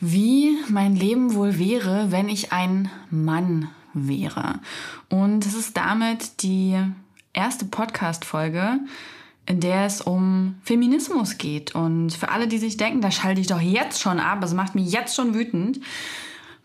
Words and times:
wie 0.00 0.56
mein 0.68 0.94
Leben 0.94 1.34
wohl 1.34 1.58
wäre, 1.58 2.10
wenn 2.10 2.28
ich 2.28 2.52
ein 2.52 2.90
Mann 3.10 3.68
wäre. 3.94 4.60
Und 5.08 5.46
es 5.46 5.54
ist 5.54 5.76
damit 5.76 6.42
die 6.42 6.76
erste 7.32 7.64
Podcast-Folge, 7.64 8.80
in 9.46 9.60
der 9.60 9.86
es 9.86 10.00
um 10.00 10.56
Feminismus 10.62 11.38
geht. 11.38 11.74
Und 11.74 12.12
für 12.12 12.30
alle, 12.30 12.48
die 12.48 12.58
sich 12.58 12.76
denken, 12.76 13.00
da 13.00 13.10
schalte 13.10 13.40
ich 13.40 13.46
doch 13.46 13.60
jetzt 13.60 14.00
schon 14.00 14.20
ab, 14.20 14.42
es 14.44 14.54
macht 14.54 14.74
mich 14.74 14.92
jetzt 14.92 15.16
schon 15.16 15.34
wütend. 15.34 15.80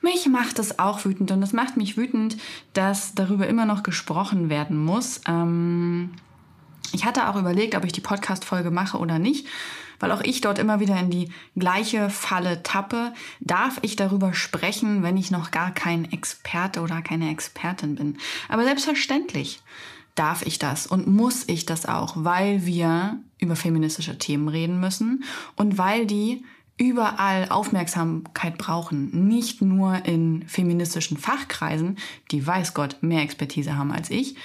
Mich 0.02 0.28
macht 0.28 0.60
es 0.60 0.80
auch 0.80 1.06
wütend 1.06 1.32
und 1.32 1.42
es 1.42 1.54
macht 1.54 1.78
mich 1.78 1.96
wütend, 1.96 2.36
dass 2.74 3.16
darüber 3.16 3.48
immer 3.48 3.66
noch 3.66 3.84
gesprochen 3.84 4.50
werden 4.50 4.78
muss. 4.84 5.22
Ähm 5.26 6.12
ich 6.94 7.06
hatte 7.06 7.28
auch 7.28 7.36
überlegt, 7.36 7.76
ob 7.76 7.84
ich 7.84 7.92
die 7.92 8.02
Podcast-Folge 8.02 8.72
mache 8.72 8.98
oder 8.98 9.20
nicht, 9.20 9.48
weil 10.00 10.12
auch 10.12 10.22
ich 10.22 10.42
dort 10.42 10.60
immer 10.60 10.80
wieder 10.80 11.00
in 11.00 11.10
die 11.10 11.30
gleiche 11.56 12.10
Falle 12.10 12.64
tappe. 12.64 13.14
Darf 13.40 13.80
ich 13.82 13.96
darüber 13.96 14.34
sprechen, 14.34 15.04
wenn 15.04 15.18
ich 15.18 15.32
noch 15.32 15.52
gar 15.52 15.72
kein 15.72 16.12
Experte 16.12 16.82
oder 16.82 17.02
keine 17.02 17.32
Expertin 17.32 17.96
bin? 17.96 18.18
Aber 18.50 18.64
selbstverständlich 18.64 19.62
darf 20.16 20.46
ich 20.46 20.60
das 20.60 20.86
und 20.86 21.08
muss 21.08 21.48
ich 21.48 21.66
das 21.66 21.86
auch, 21.86 22.14
weil 22.16 22.66
wir 22.66 23.20
über 23.40 23.56
feministische 23.56 24.18
Themen 24.18 24.48
reden 24.48 24.80
müssen 24.80 25.24
und 25.56 25.78
weil 25.78 26.06
die 26.06 26.44
überall 26.78 27.50
Aufmerksamkeit 27.50 28.58
brauchen. 28.58 29.28
Nicht 29.28 29.62
nur 29.62 30.06
in 30.06 30.44
feministischen 30.48 31.18
Fachkreisen, 31.18 31.98
die 32.32 32.46
weiß 32.46 32.74
Gott 32.74 32.98
mehr 33.02 33.22
Expertise 33.22 33.78
haben 33.78 33.92
als 33.92 34.10
ich, 34.10 34.36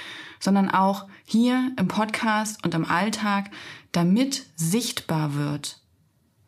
sondern 0.40 0.70
auch 0.70 1.06
hier 1.24 1.72
im 1.78 1.88
Podcast 1.88 2.64
und 2.64 2.74
im 2.74 2.84
Alltag, 2.84 3.50
damit 3.92 4.46
sichtbar 4.56 5.34
wird, 5.34 5.80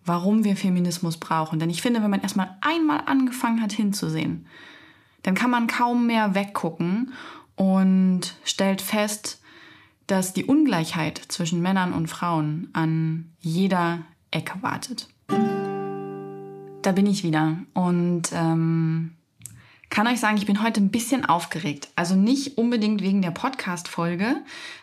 warum 0.04 0.44
wir 0.44 0.56
Feminismus 0.56 1.16
brauchen. 1.16 1.58
Denn 1.58 1.70
ich 1.70 1.82
finde, 1.82 2.02
wenn 2.02 2.10
man 2.10 2.22
erstmal 2.22 2.56
einmal 2.60 3.02
angefangen 3.06 3.62
hat 3.62 3.72
hinzusehen, 3.72 4.46
dann 5.22 5.34
kann 5.34 5.50
man 5.50 5.66
kaum 5.66 6.06
mehr 6.06 6.34
weggucken 6.34 7.12
und 7.56 8.34
stellt 8.44 8.80
fest, 8.80 9.40
dass 10.06 10.32
die 10.32 10.44
Ungleichheit 10.44 11.18
zwischen 11.28 11.60
Männern 11.60 11.92
und 11.92 12.08
Frauen 12.08 12.68
an 12.72 13.32
jeder 13.40 14.00
Ecke 14.30 14.62
wartet. 14.62 15.08
Da 16.82 16.92
bin 16.92 17.06
ich 17.06 17.22
wieder 17.22 17.58
und 17.74 18.30
ähm, 18.32 19.12
kann 19.90 20.06
euch 20.06 20.20
sagen, 20.20 20.36
ich 20.36 20.46
bin 20.46 20.62
heute 20.62 20.80
ein 20.80 20.90
bisschen 20.90 21.24
aufgeregt. 21.24 21.88
Also 21.96 22.14
nicht 22.14 22.56
unbedingt 22.56 23.02
wegen 23.02 23.22
der 23.22 23.32
Podcast-Folge, 23.32 24.36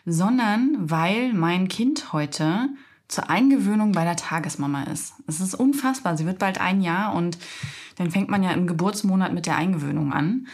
sondern 0.06 0.76
weil 0.80 1.34
mein 1.34 1.70
Kind 1.70 2.14
heute 2.14 2.70
zur 3.08 3.30
Eingewöhnung 3.30 3.94
bei 3.94 4.04
der 4.04 4.18
Tagesmama 4.18 4.84
ist. 4.84 5.14
Es 5.26 5.40
ist 5.40 5.56
unfassbar. 5.56 6.18
Sie 6.18 6.26
wird 6.26 6.40
bald 6.40 6.60
ein 6.60 6.82
Jahr 6.82 7.14
und 7.16 7.38
dann 7.96 8.12
fängt 8.12 8.30
man 8.30 8.44
ja 8.44 8.52
im 8.52 8.68
Geburtsmonat 8.68 9.34
mit 9.34 9.46
der 9.46 9.56
Eingewöhnung 9.56 10.12
an. 10.12 10.48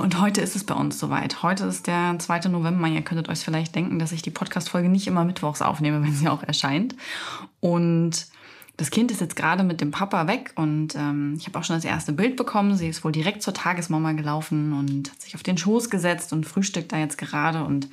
Und 0.00 0.20
heute 0.20 0.40
ist 0.40 0.56
es 0.56 0.64
bei 0.64 0.74
uns 0.74 0.98
soweit. 0.98 1.42
Heute 1.42 1.64
ist 1.64 1.86
der 1.86 2.16
2. 2.18 2.48
November. 2.48 2.88
Ihr 2.88 3.02
könntet 3.02 3.28
euch 3.28 3.40
vielleicht 3.40 3.74
denken, 3.74 3.98
dass 3.98 4.12
ich 4.12 4.22
die 4.22 4.30
Podcast-Folge 4.30 4.88
nicht 4.88 5.06
immer 5.06 5.24
mittwochs 5.24 5.62
aufnehme, 5.62 6.02
wenn 6.02 6.14
sie 6.14 6.28
auch 6.28 6.42
erscheint. 6.42 6.94
Und 7.60 8.26
das 8.76 8.90
Kind 8.90 9.10
ist 9.12 9.20
jetzt 9.20 9.36
gerade 9.36 9.62
mit 9.62 9.80
dem 9.80 9.92
Papa 9.92 10.26
weg 10.26 10.52
und 10.56 10.96
ähm, 10.96 11.34
ich 11.38 11.46
habe 11.46 11.58
auch 11.58 11.64
schon 11.64 11.76
das 11.76 11.84
erste 11.84 12.12
Bild 12.12 12.36
bekommen. 12.36 12.76
Sie 12.76 12.88
ist 12.88 13.04
wohl 13.04 13.12
direkt 13.12 13.42
zur 13.42 13.54
Tagesmama 13.54 14.12
gelaufen 14.12 14.72
und 14.72 15.12
hat 15.12 15.22
sich 15.22 15.34
auf 15.36 15.44
den 15.44 15.56
Schoß 15.56 15.90
gesetzt 15.90 16.32
und 16.32 16.44
frühstückt 16.44 16.90
da 16.90 16.98
jetzt 16.98 17.16
gerade. 17.16 17.64
Und 17.64 17.88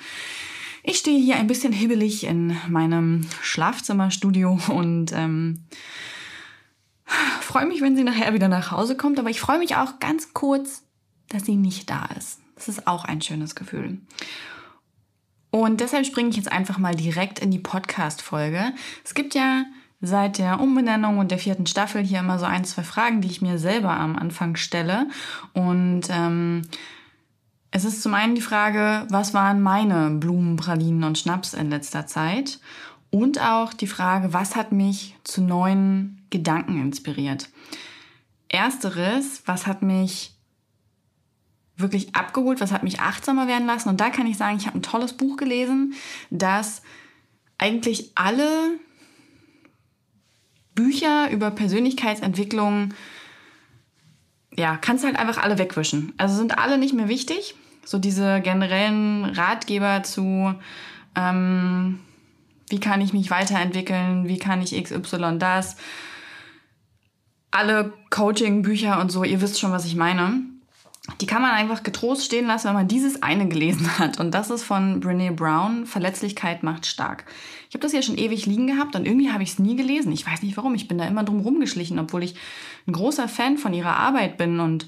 ich 0.84 0.98
stehe 0.98 1.22
hier 1.22 1.36
ein 1.36 1.46
bisschen 1.46 1.72
hibbelig 1.72 2.24
in 2.24 2.58
meinem 2.68 3.28
Schlafzimmerstudio 3.42 4.60
und 4.70 5.12
ähm, 5.14 5.66
freue 7.42 7.68
mich, 7.68 7.82
wenn 7.82 7.96
sie 7.96 8.04
nachher 8.04 8.34
wieder 8.34 8.48
nach 8.48 8.72
Hause 8.72 8.98
kommt. 8.98 9.20
Aber 9.20 9.30
ich 9.30 9.40
freue 9.40 9.60
mich 9.60 9.76
auch 9.76 10.00
ganz 10.00 10.34
kurz, 10.34 10.84
dass 11.30 11.46
sie 11.46 11.58
nicht 11.58 11.92
da 11.92 12.10
ist. 12.18 12.40
Das 12.56 12.68
ist 12.68 12.88
auch 12.88 13.06
ein 13.06 13.22
schönes 13.22 13.54
Gefühl. 13.54 14.00
Und 15.52 15.82
deshalb 15.82 16.06
springe 16.06 16.30
ich 16.30 16.38
jetzt 16.38 16.52
einfach 16.52 16.80
mal 16.80 16.96
direkt 16.96 17.38
in 17.38 17.52
die 17.52 17.60
Podcast-Folge. 17.60 18.74
Es 19.04 19.14
gibt 19.14 19.36
ja 19.36 19.66
seit 20.02 20.40
der 20.40 20.60
Umbenennung 20.60 21.20
und 21.20 21.32
der 21.32 21.38
vierten 21.38 21.68
Staffel 21.68 22.04
hier 22.04 22.20
immer 22.20 22.40
so 22.40 22.46
ein, 22.46 22.66
zwei 22.66 22.84
Fragen, 22.84 23.22
die 23.22 23.30
ich 23.30 23.42
mir 23.42 23.60
selber 23.60 23.92
am 23.92 24.16
Anfang 24.16 24.56
stelle. 24.56 25.08
Und 25.54 26.04
ähm, 26.10 26.64
es 27.70 27.86
ist 27.86 28.02
zum 28.02 28.14
einen 28.14 28.36
die 28.36 28.42
Frage, 28.42 29.08
was 29.10 29.34
waren 29.34 29.62
meine 29.62 30.10
Blumen, 30.10 30.58
Pralinen 30.58 31.04
und 31.04 31.18
Schnaps 31.18 31.54
in 31.54 31.70
letzter 31.70 32.08
Zeit? 32.08 32.60
Und 33.12 33.42
auch 33.42 33.74
die 33.74 33.88
Frage, 33.88 34.34
was 34.34 34.56
hat 34.56 34.72
mich 34.72 35.16
zu 35.24 35.42
neuen 35.42 36.26
Gedanken 36.30 36.82
inspiriert? 36.82 37.50
Ersteres, 38.50 39.44
was 39.46 39.68
hat 39.68 39.84
mich 39.84 40.34
wirklich 41.78 42.16
abgeholt, 42.16 42.62
was 42.62 42.72
hat 42.72 42.84
mich 42.84 43.00
achtsamer 43.00 43.48
werden 43.48 43.68
lassen? 43.68 43.90
Und 43.90 44.02
da 44.02 44.10
kann 44.10 44.28
ich 44.28 44.38
sagen, 44.38 44.58
ich 44.58 44.68
habe 44.68 44.78
ein 44.78 44.84
tolles 44.84 45.14
Buch 45.14 45.38
gelesen, 45.38 45.94
das 46.30 46.82
eigentlich 47.58 48.12
alle 48.16 48.80
Bücher 50.82 51.30
über 51.30 51.52
Persönlichkeitsentwicklung, 51.52 52.94
ja, 54.56 54.78
kannst 54.78 55.06
halt 55.06 55.16
einfach 55.16 55.38
alle 55.38 55.60
wegwischen. 55.60 56.14
Also 56.18 56.36
sind 56.36 56.58
alle 56.58 56.78
nicht 56.80 56.94
mehr 56.94 57.08
wichtig. 57.08 57.56
So 57.86 58.00
diese 58.00 58.42
generellen 58.42 59.26
Ratgeber 59.26 60.02
zu, 60.02 60.56
ähm, 61.16 62.00
wie 62.70 62.80
kann 62.80 63.02
ich 63.02 63.14
mich 63.14 63.30
weiterentwickeln, 63.30 64.28
wie 64.28 64.40
kann 64.40 64.62
ich 64.62 64.82
XY 64.84 65.38
das. 65.38 65.78
Alle 67.52 67.94
Coaching-Bücher 68.10 69.00
und 69.00 69.12
so, 69.12 69.24
ihr 69.24 69.42
wisst 69.42 69.60
schon, 69.60 69.72
was 69.72 69.86
ich 69.86 69.96
meine. 69.96 70.51
Die 71.20 71.26
kann 71.26 71.42
man 71.42 71.52
einfach 71.52 71.82
getrost 71.82 72.26
stehen 72.26 72.46
lassen, 72.46 72.68
wenn 72.68 72.76
man 72.76 72.88
dieses 72.88 73.24
eine 73.24 73.48
gelesen 73.48 73.98
hat. 73.98 74.20
Und 74.20 74.32
das 74.32 74.52
ist 74.52 74.64
von 74.64 75.00
Brene 75.00 75.32
Brown, 75.32 75.88
Verletzlichkeit 75.88 76.62
macht 76.62 76.86
stark. 76.86 77.26
Ich 77.70 77.74
habe 77.74 77.82
das 77.82 77.94
ja 77.94 78.02
schon 78.02 78.18
ewig 78.18 78.46
liegen 78.46 78.68
gehabt 78.68 78.96
und 78.96 79.06
irgendwie 79.06 79.32
habe 79.32 79.42
ich 79.42 79.52
es 79.52 79.60
nie 79.60 79.76
gelesen. 79.76 80.12
Ich 80.12 80.28
weiß 80.28 80.44
nicht 80.44 80.58
warum. 80.58 80.76
Ich 80.76 80.88
bin 80.88 81.00
da 81.00 81.06
immer 81.06 81.24
drum 81.24 81.40
rumgeschlichen, 81.40 81.98
obwohl 81.98 82.24
ich 82.24 82.36
ein 82.88 82.94
großer 82.94 83.28
Fan 83.28 83.58
von 83.58 83.74
ihrer 83.74 83.96
Arbeit 83.96 84.38
bin 84.38 84.60
und 84.60 84.88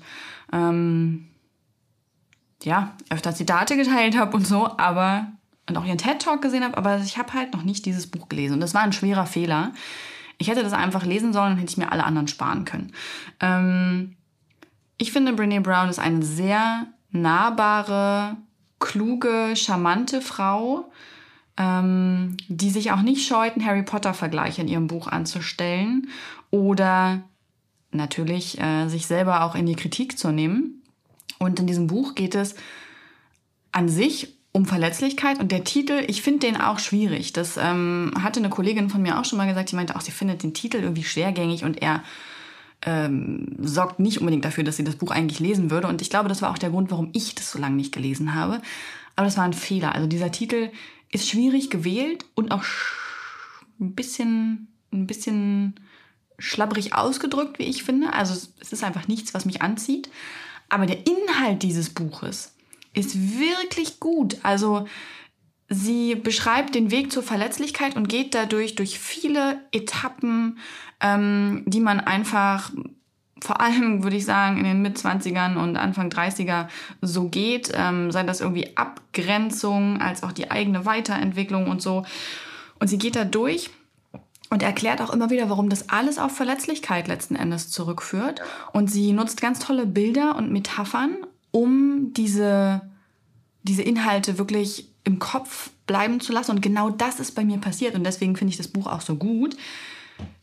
ähm, 0.51 1.29
ja, 2.61 2.95
öfter 3.09 3.33
Zitate 3.33 3.75
geteilt 3.75 4.17
habe 4.17 4.37
und 4.37 4.45
so, 4.45 4.77
aber 4.77 5.31
und 5.67 5.77
auch 5.77 5.85
ihren 5.85 5.97
TED-Talk 5.97 6.41
gesehen 6.41 6.63
habe, 6.63 6.77
aber 6.77 6.99
ich 6.99 7.17
habe 7.17 7.33
halt 7.33 7.53
noch 7.53 7.63
nicht 7.63 7.85
dieses 7.85 8.07
Buch 8.07 8.27
gelesen. 8.27 8.55
Und 8.55 8.59
das 8.59 8.73
war 8.73 8.81
ein 8.81 8.93
schwerer 8.93 9.25
Fehler. 9.25 9.71
Ich 10.37 10.49
hätte 10.49 10.63
das 10.63 10.73
einfach 10.73 11.05
lesen 11.05 11.31
sollen 11.31 11.53
und 11.53 11.57
hätte 11.57 11.71
ich 11.71 11.77
mir 11.77 11.91
alle 11.91 12.03
anderen 12.03 12.27
sparen 12.27 12.65
können. 12.65 12.91
Ähm, 13.39 14.17
ich 14.97 15.11
finde, 15.11 15.33
Brene 15.33 15.61
Brown 15.61 15.89
ist 15.89 15.99
eine 15.99 16.23
sehr 16.23 16.87
nahbare, 17.11 18.37
kluge, 18.79 19.53
charmante 19.55 20.21
Frau, 20.21 20.91
ähm, 21.57 22.37
die 22.47 22.69
sich 22.69 22.91
auch 22.91 23.01
nicht 23.01 23.27
scheuten, 23.27 23.65
Harry 23.65 23.83
Potter-Vergleiche 23.83 24.61
in 24.61 24.67
ihrem 24.67 24.87
Buch 24.87 25.07
anzustellen 25.07 26.09
oder 26.51 27.21
natürlich 27.91 28.59
äh, 28.59 28.87
sich 28.87 29.05
selber 29.07 29.43
auch 29.43 29.55
in 29.55 29.65
die 29.65 29.75
Kritik 29.75 30.17
zu 30.17 30.31
nehmen. 30.31 30.81
Und 31.39 31.59
in 31.59 31.67
diesem 31.67 31.87
Buch 31.87 32.15
geht 32.15 32.35
es 32.35 32.55
an 33.71 33.89
sich 33.89 34.35
um 34.51 34.65
Verletzlichkeit 34.65 35.39
und 35.39 35.51
der 35.51 35.63
Titel, 35.63 36.03
ich 36.07 36.21
finde 36.21 36.47
den 36.47 36.61
auch 36.61 36.79
schwierig. 36.79 37.33
Das 37.33 37.57
ähm, 37.57 38.13
hatte 38.21 38.39
eine 38.39 38.49
Kollegin 38.49 38.89
von 38.89 39.01
mir 39.01 39.19
auch 39.19 39.25
schon 39.25 39.37
mal 39.37 39.47
gesagt, 39.47 39.71
die 39.71 39.75
meinte 39.75 39.95
auch, 39.95 40.01
sie 40.01 40.11
findet 40.11 40.43
den 40.43 40.53
Titel 40.53 40.77
irgendwie 40.77 41.03
schwergängig 41.03 41.63
und 41.63 41.81
er 41.81 42.03
ähm, 42.85 43.47
sorgt 43.59 43.99
nicht 43.99 44.19
unbedingt 44.19 44.45
dafür, 44.45 44.63
dass 44.63 44.77
sie 44.77 44.83
das 44.83 44.95
Buch 44.95 45.11
eigentlich 45.11 45.39
lesen 45.39 45.71
würde. 45.71 45.87
Und 45.87 46.01
ich 46.01 46.09
glaube, 46.09 46.29
das 46.29 46.41
war 46.41 46.51
auch 46.51 46.57
der 46.57 46.69
Grund, 46.69 46.91
warum 46.91 47.09
ich 47.13 47.35
das 47.35 47.51
so 47.51 47.59
lange 47.59 47.75
nicht 47.75 47.93
gelesen 47.93 48.35
habe. 48.35 48.61
Aber 49.15 49.25
das 49.25 49.37
war 49.37 49.45
ein 49.45 49.53
Fehler. 49.53 49.95
Also 49.95 50.07
dieser 50.07 50.31
Titel 50.31 50.69
ist 51.11 51.29
schwierig 51.29 51.69
gewählt 51.69 52.25
und 52.35 52.51
auch 52.51 52.63
ein 53.79 53.93
bisschen, 53.93 54.67
ein 54.91 55.07
bisschen 55.07 55.75
schlabbrig 56.39 56.93
ausgedrückt, 56.93 57.59
wie 57.59 57.63
ich 57.63 57.83
finde. 57.83 58.13
Also 58.13 58.33
es 58.59 58.73
ist 58.73 58.83
einfach 58.83 59.07
nichts, 59.07 59.33
was 59.33 59.45
mich 59.45 59.61
anzieht. 59.61 60.09
Aber 60.69 60.85
der 60.85 61.05
Inhalt 61.05 61.63
dieses 61.63 61.89
Buches 61.91 62.55
ist 62.93 63.39
wirklich 63.39 63.99
gut. 63.99 64.37
Also 64.43 64.87
sie 65.73 66.15
beschreibt 66.15 66.75
den 66.75 66.91
Weg 66.91 67.11
zur 67.11 67.23
Verletzlichkeit 67.23 67.95
und 67.95 68.09
geht 68.09 68.35
dadurch 68.35 68.75
durch 68.75 68.99
viele 68.99 69.59
Etappen, 69.71 70.59
ähm, 71.01 71.63
die 71.65 71.79
man 71.79 71.99
einfach 71.99 72.71
vor 73.41 73.59
allem, 73.59 74.03
würde 74.03 74.15
ich 74.15 74.25
sagen, 74.25 74.57
in 74.57 74.63
den 74.63 74.81
Mitzwanzigern 74.81 75.57
und 75.57 75.75
Anfang 75.75 76.09
30er 76.09 76.67
so 77.01 77.27
geht, 77.27 77.71
ähm, 77.73 78.09
sei 78.09 78.23
das 78.23 78.39
irgendwie 78.39 78.77
Abgrenzung 78.77 79.99
als 79.99 80.23
auch 80.23 80.31
die 80.31 80.49
eigene 80.49 80.85
Weiterentwicklung 80.85 81.67
und 81.67 81.81
so. 81.81 82.05
Und 82.79 82.87
sie 82.87 82.97
geht 82.97 83.17
da 83.17 83.25
durch 83.25 83.69
und 84.49 84.63
erklärt 84.63 85.01
auch 85.01 85.09
immer 85.09 85.29
wieder, 85.29 85.49
warum 85.49 85.67
das 85.67 85.89
alles 85.89 86.19
auf 86.19 86.33
Verletzlichkeit 86.35 87.09
letzten 87.09 87.35
Endes 87.35 87.69
zurückführt. 87.69 88.41
Und 88.71 88.89
sie 88.89 89.11
nutzt 89.11 89.41
ganz 89.41 89.59
tolle 89.59 89.85
Bilder 89.85 90.37
und 90.37 90.51
Metaphern, 90.51 91.17
um 91.51 92.13
diese, 92.13 92.81
diese 93.63 93.81
Inhalte 93.81 94.37
wirklich 94.37 94.92
im 95.03 95.19
Kopf 95.19 95.71
bleiben 95.85 96.19
zu 96.19 96.31
lassen. 96.31 96.51
Und 96.51 96.61
genau 96.61 96.89
das 96.89 97.19
ist 97.19 97.35
bei 97.35 97.43
mir 97.43 97.57
passiert. 97.57 97.95
Und 97.95 98.03
deswegen 98.03 98.35
finde 98.35 98.51
ich 98.51 98.57
das 98.57 98.67
Buch 98.67 98.87
auch 98.87 99.01
so 99.01 99.15
gut. 99.15 99.55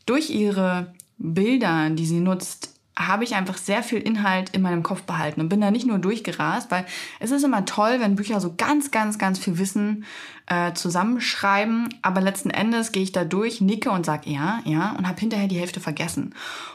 Durch 0.05 0.29
ihre 0.29 0.93
Bilder, 1.17 1.89
die 1.89 2.05
sie 2.05 2.19
nutzt, 2.19 2.73
habe 3.07 3.23
ich 3.23 3.35
einfach 3.35 3.57
sehr 3.57 3.83
viel 3.83 3.99
Inhalt 3.99 4.49
in 4.51 4.61
meinem 4.61 4.83
Kopf 4.83 5.03
behalten 5.03 5.41
und 5.41 5.49
bin 5.49 5.61
da 5.61 5.71
nicht 5.71 5.85
nur 5.85 5.99
durchgerast, 5.99 6.71
weil 6.71 6.85
es 7.19 7.31
ist 7.31 7.43
immer 7.43 7.65
toll, 7.65 7.97
wenn 7.99 8.15
Bücher 8.15 8.39
so 8.39 8.53
ganz, 8.57 8.91
ganz, 8.91 9.17
ganz 9.17 9.39
viel 9.39 9.57
Wissen 9.57 10.05
äh, 10.47 10.73
zusammenschreiben, 10.73 11.89
aber 12.01 12.21
letzten 12.21 12.49
Endes 12.49 12.91
gehe 12.91 13.03
ich 13.03 13.11
da 13.11 13.23
durch, 13.23 13.61
nicke 13.61 13.91
und 13.91 14.05
sage 14.05 14.29
ja, 14.29 14.59
ja 14.65 14.91
und 14.97 15.07
habe 15.07 15.19
hinterher 15.19 15.47
die 15.47 15.59
Hälfte 15.59 15.79
vergessen. 15.79 16.33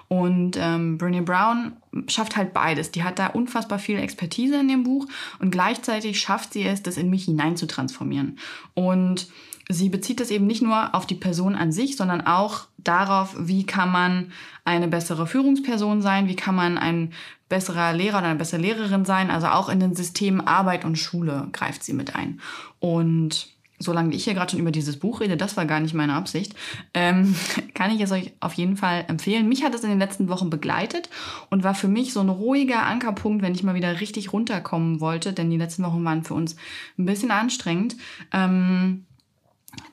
Und 0.08 0.56
ähm, 0.56 0.98
Brené 0.98 1.22
Brown 1.22 1.72
schafft 2.06 2.36
halt 2.36 2.54
beides. 2.54 2.90
Die 2.90 3.04
hat 3.04 3.18
da 3.18 3.28
unfassbar 3.28 3.78
viel 3.78 3.98
Expertise 3.98 4.60
in 4.60 4.68
dem 4.68 4.84
Buch 4.84 5.06
und 5.40 5.50
gleichzeitig 5.50 6.20
schafft 6.20 6.52
sie 6.52 6.62
es, 6.62 6.82
das 6.82 6.96
in 6.96 7.10
mich 7.10 7.24
hinein 7.24 7.56
zu 7.56 7.66
transformieren. 7.66 8.38
Und 8.74 9.28
sie 9.68 9.88
bezieht 9.88 10.20
das 10.20 10.30
eben 10.30 10.46
nicht 10.46 10.62
nur 10.62 10.94
auf 10.94 11.06
die 11.06 11.14
Person 11.14 11.54
an 11.54 11.72
sich, 11.72 11.96
sondern 11.96 12.26
auch 12.26 12.66
darauf, 12.78 13.34
wie 13.38 13.66
kann 13.66 13.90
man 13.90 14.32
eine 14.64 14.88
bessere 14.88 15.26
Führungsperson 15.26 16.02
sein, 16.02 16.28
wie 16.28 16.36
kann 16.36 16.54
man 16.54 16.78
ein 16.78 17.12
besserer 17.48 17.92
Lehrer 17.92 18.18
oder 18.18 18.28
eine 18.28 18.38
bessere 18.38 18.60
Lehrerin 18.60 19.04
sein. 19.04 19.30
Also 19.30 19.48
auch 19.48 19.68
in 19.68 19.80
den 19.80 19.94
Systemen 19.94 20.40
Arbeit 20.40 20.84
und 20.84 20.96
Schule 20.96 21.48
greift 21.52 21.82
sie 21.82 21.92
mit 21.92 22.14
ein. 22.14 22.40
Und 22.78 23.48
solange 23.78 24.14
ich 24.14 24.24
hier 24.24 24.34
gerade 24.34 24.52
schon 24.52 24.60
über 24.60 24.70
dieses 24.70 24.98
Buch 24.98 25.20
rede, 25.20 25.36
das 25.36 25.56
war 25.56 25.66
gar 25.66 25.80
nicht 25.80 25.94
meine 25.94 26.14
Absicht, 26.14 26.54
ähm, 26.94 27.34
kann 27.74 27.94
ich 27.94 28.00
es 28.00 28.12
euch 28.12 28.32
auf 28.40 28.54
jeden 28.54 28.76
Fall 28.76 29.04
empfehlen. 29.08 29.48
Mich 29.48 29.64
hat 29.64 29.74
es 29.74 29.82
in 29.82 29.90
den 29.90 29.98
letzten 29.98 30.28
Wochen 30.28 30.48
begleitet 30.48 31.10
und 31.50 31.64
war 31.64 31.74
für 31.74 31.88
mich 31.88 32.12
so 32.12 32.20
ein 32.20 32.28
ruhiger 32.28 32.84
Ankerpunkt, 32.84 33.42
wenn 33.42 33.54
ich 33.54 33.62
mal 33.62 33.74
wieder 33.74 34.00
richtig 34.00 34.32
runterkommen 34.32 35.00
wollte, 35.00 35.32
denn 35.32 35.50
die 35.50 35.58
letzten 35.58 35.82
Wochen 35.82 36.04
waren 36.04 36.24
für 36.24 36.34
uns 36.34 36.56
ein 36.98 37.04
bisschen 37.04 37.30
anstrengend. 37.30 37.96
Ähm, 38.32 39.04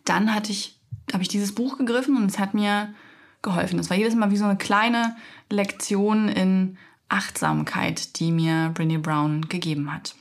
dann 0.06 0.34
hatte 0.34 0.52
ich, 0.52 0.80
habe 1.12 1.24
ich 1.24 1.30
dieses 1.30 1.56
Buch 1.56 1.78
gegriffen 1.78 2.18
und 2.18 2.26
es 2.26 2.40
hat 2.40 2.54
mir 2.54 2.94
geholfen. 3.42 3.80
Es 3.80 3.90
war 3.90 3.98
jedes 3.98 4.16
Mal 4.16 4.32
wie 4.32 4.38
so 4.38 4.46
eine 4.46 4.58
kleine 4.58 5.16
Lektion 5.50 6.30
in 6.30 6.78
Achtsamkeit, 7.10 8.20
die 8.20 8.32
mir 8.32 8.74
Brené 8.74 9.00
Brown 9.00 9.48
gegeben 9.50 9.94
hat. 9.94 10.16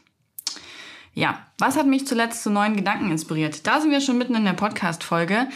Ja, 1.15 1.47
was 1.59 1.77
hat 1.77 1.87
mich 1.87 2.07
zuletzt 2.07 2.43
zu 2.43 2.51
neuen 2.51 2.77
Gedanken 2.77 3.11
inspiriert? 3.11 3.67
Da 3.67 3.81
sind 3.81 3.91
wir 3.91 4.01
schon 4.01 4.19
mitten 4.19 4.35
in 4.35 4.45
der 4.45 4.55
Podcast-Folge. 4.55 5.49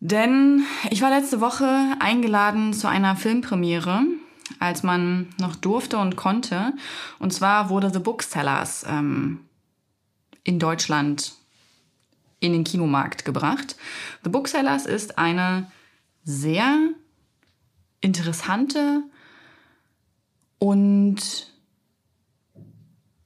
Denn 0.00 0.64
ich 0.90 1.00
war 1.00 1.10
letzte 1.10 1.40
Woche 1.40 1.94
eingeladen 2.00 2.72
zu 2.72 2.88
einer 2.88 3.14
Filmpremiere, 3.16 4.02
als 4.58 4.82
man 4.82 5.28
noch 5.38 5.54
durfte 5.56 5.96
und 5.98 6.16
konnte. 6.16 6.72
Und 7.18 7.32
zwar 7.32 7.70
wurde 7.70 7.90
The 7.90 8.00
Booksellers 8.00 8.84
ähm, 8.88 9.40
in 10.44 10.58
Deutschland 10.58 11.32
in 12.42 12.52
den 12.52 12.64
Kinomarkt 12.64 13.24
gebracht. 13.24 13.76
The 14.24 14.30
Booksellers 14.30 14.84
ist 14.84 15.18
eine 15.18 15.70
sehr 16.24 16.76
interessante 18.00 19.02
und 20.58 21.50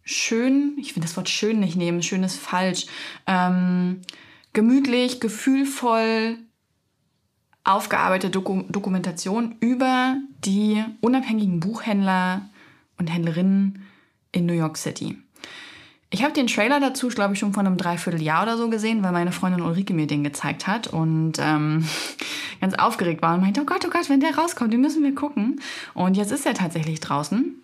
schön, 0.03 0.77
ich 0.79 0.93
finde 0.93 1.07
das 1.09 1.17
Wort 1.17 1.29
schön 1.29 1.61
nicht 1.61 1.77
nehmen, 1.77 2.03
schön 2.03 2.23
ist 2.23 2.37
falsch, 2.37 2.87
ähm, 3.27 4.03
gemütlich, 4.53 5.21
gefühlvoll 5.21 6.39
aufgearbeitete 7.65 8.31
Doku 8.31 8.63
Dokumentation 8.69 9.57
über 9.61 10.17
die 10.45 10.85
unabhängigen 11.01 11.59
Buchhändler 11.59 12.49
und 12.99 13.09
Händlerinnen 13.09 13.83
in 14.31 14.47
New 14.47 14.53
York 14.53 14.77
City. 14.77 15.19
Ich 16.11 16.23
habe 16.23 16.33
den 16.33 16.47
Trailer 16.47 16.79
dazu, 16.79 17.09
glaube 17.09 17.35
ich, 17.35 17.41
schon 17.41 17.53
vor 17.53 17.65
einem 17.65 17.77
Dreivierteljahr 17.77 18.45
oder 18.45 18.57
so 18.57 18.71
gesehen, 18.71 19.03
weil 19.03 19.13
meine 19.13 19.33
Freundin 19.33 19.61
Ulrike 19.61 19.93
mir 19.93 20.07
den 20.07 20.23
gezeigt 20.23 20.67
hat 20.67 20.87
und 20.87 21.35
ähm, 21.41 21.85
ganz 22.61 22.75
aufgeregt 22.75 23.23
war 23.23 23.35
und 23.35 23.41
meinte, 23.41 23.61
oh 23.61 23.65
Gott, 23.65 23.85
oh 23.85 23.91
Gott, 23.91 24.09
wenn 24.09 24.21
der 24.21 24.37
rauskommt, 24.37 24.73
den 24.73 24.81
müssen 24.81 25.03
wir 25.03 25.15
gucken. 25.15 25.61
Und 25.95 26.17
jetzt 26.17 26.31
ist 26.31 26.47
er 26.47 26.55
tatsächlich 26.55 27.01
draußen. 27.01 27.57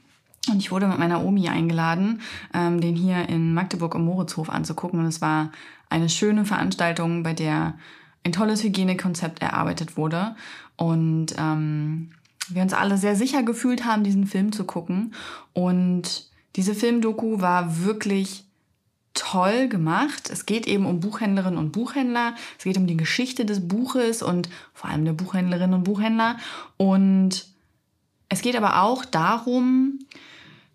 Und 0.50 0.58
ich 0.58 0.72
wurde 0.72 0.88
mit 0.88 0.98
meiner 0.98 1.24
Omi 1.24 1.48
eingeladen, 1.48 2.20
ähm, 2.52 2.80
den 2.80 2.96
hier 2.96 3.28
in 3.28 3.54
Magdeburg 3.54 3.94
am 3.94 4.04
Moritzhof 4.04 4.50
anzugucken. 4.50 4.98
Und 4.98 5.06
es 5.06 5.20
war 5.20 5.52
eine 5.88 6.08
schöne 6.08 6.44
Veranstaltung, 6.44 7.22
bei 7.22 7.34
der 7.34 7.74
ein 8.24 8.32
tolles 8.32 8.64
Hygienekonzept 8.64 9.40
erarbeitet 9.40 9.96
wurde. 9.96 10.34
Und 10.76 11.28
ähm, 11.38 12.10
wir 12.48 12.62
uns 12.62 12.72
alle 12.72 12.98
sehr 12.98 13.14
sicher 13.14 13.44
gefühlt 13.44 13.84
haben, 13.84 14.02
diesen 14.02 14.26
Film 14.26 14.50
zu 14.50 14.64
gucken. 14.64 15.14
Und 15.52 16.31
diese 16.56 16.74
Filmdoku 16.74 17.40
war 17.40 17.84
wirklich 17.84 18.44
toll 19.14 19.68
gemacht. 19.68 20.30
Es 20.30 20.46
geht 20.46 20.66
eben 20.66 20.86
um 20.86 21.00
Buchhändlerinnen 21.00 21.58
und 21.58 21.72
Buchhändler. 21.72 22.34
Es 22.58 22.64
geht 22.64 22.76
um 22.76 22.86
die 22.86 22.96
Geschichte 22.96 23.44
des 23.44 23.66
Buches 23.66 24.22
und 24.22 24.48
vor 24.72 24.90
allem 24.90 25.04
der 25.04 25.12
Buchhändlerinnen 25.12 25.74
und 25.74 25.84
Buchhändler. 25.84 26.38
Und 26.76 27.46
es 28.28 28.42
geht 28.42 28.56
aber 28.56 28.82
auch 28.82 29.04
darum, 29.04 29.98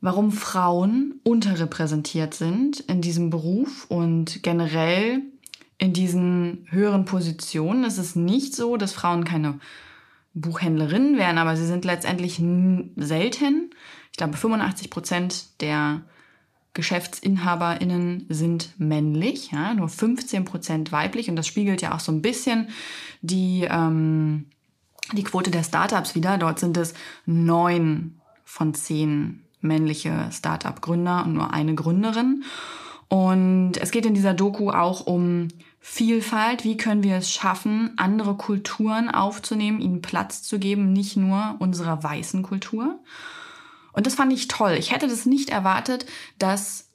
warum 0.01 0.31
Frauen 0.31 1.19
unterrepräsentiert 1.23 2.33
sind 2.33 2.81
in 2.81 3.01
diesem 3.01 3.29
Beruf 3.29 3.85
und 3.89 4.43
generell 4.43 5.23
in 5.79 5.93
diesen 5.93 6.67
höheren 6.69 7.05
Positionen. 7.05 7.83
Es 7.83 7.97
ist 7.97 8.15
nicht 8.15 8.55
so, 8.55 8.77
dass 8.77 8.93
Frauen 8.93 9.25
keine 9.25 9.59
Buchhändlerinnen 10.33 11.17
wären, 11.17 11.39
aber 11.39 11.55
sie 11.55 11.65
sind 11.65 11.85
letztendlich 11.85 12.41
selten 12.95 13.71
ich 14.17 14.19
glaube, 14.19 14.35
85 14.35 14.89
Prozent 14.89 15.61
der 15.61 16.01
GeschäftsinhaberInnen 16.73 18.25
sind 18.29 18.73
männlich, 18.79 19.51
ja, 19.51 19.75
nur 19.75 19.89
15 19.89 20.43
Prozent 20.43 20.91
weiblich. 20.91 21.29
Und 21.29 21.35
das 21.35 21.45
spiegelt 21.45 21.83
ja 21.83 21.93
auch 21.93 21.99
so 21.99 22.11
ein 22.11 22.23
bisschen 22.23 22.69
die, 23.21 23.67
ähm, 23.69 24.47
die 25.13 25.21
Quote 25.21 25.51
der 25.51 25.61
Startups 25.61 26.15
wieder. 26.15 26.39
Dort 26.39 26.57
sind 26.57 26.77
es 26.77 26.95
neun 27.27 28.19
von 28.43 28.73
zehn 28.73 29.43
männliche 29.61 30.29
Startup-Gründer 30.31 31.23
und 31.23 31.35
nur 31.35 31.53
eine 31.53 31.75
Gründerin. 31.75 32.43
Und 33.09 33.73
es 33.77 33.91
geht 33.91 34.07
in 34.07 34.15
dieser 34.15 34.33
Doku 34.33 34.71
auch 34.71 35.05
um 35.05 35.49
Vielfalt. 35.79 36.63
Wie 36.63 36.75
können 36.75 37.03
wir 37.03 37.17
es 37.17 37.31
schaffen, 37.31 37.93
andere 37.97 38.33
Kulturen 38.33 39.11
aufzunehmen, 39.11 39.79
ihnen 39.79 40.01
Platz 40.01 40.41
zu 40.41 40.57
geben, 40.57 40.91
nicht 40.91 41.17
nur 41.17 41.57
unserer 41.59 42.01
weißen 42.01 42.41
Kultur. 42.41 42.99
Und 43.97 44.05
das 44.05 44.13
fand 44.13 44.31
ich 44.31 44.47
toll. 44.47 44.75
Ich 44.77 44.91
hätte 44.91 45.07
das 45.07 45.25
nicht 45.25 45.49
erwartet, 45.49 46.05
dass 46.37 46.91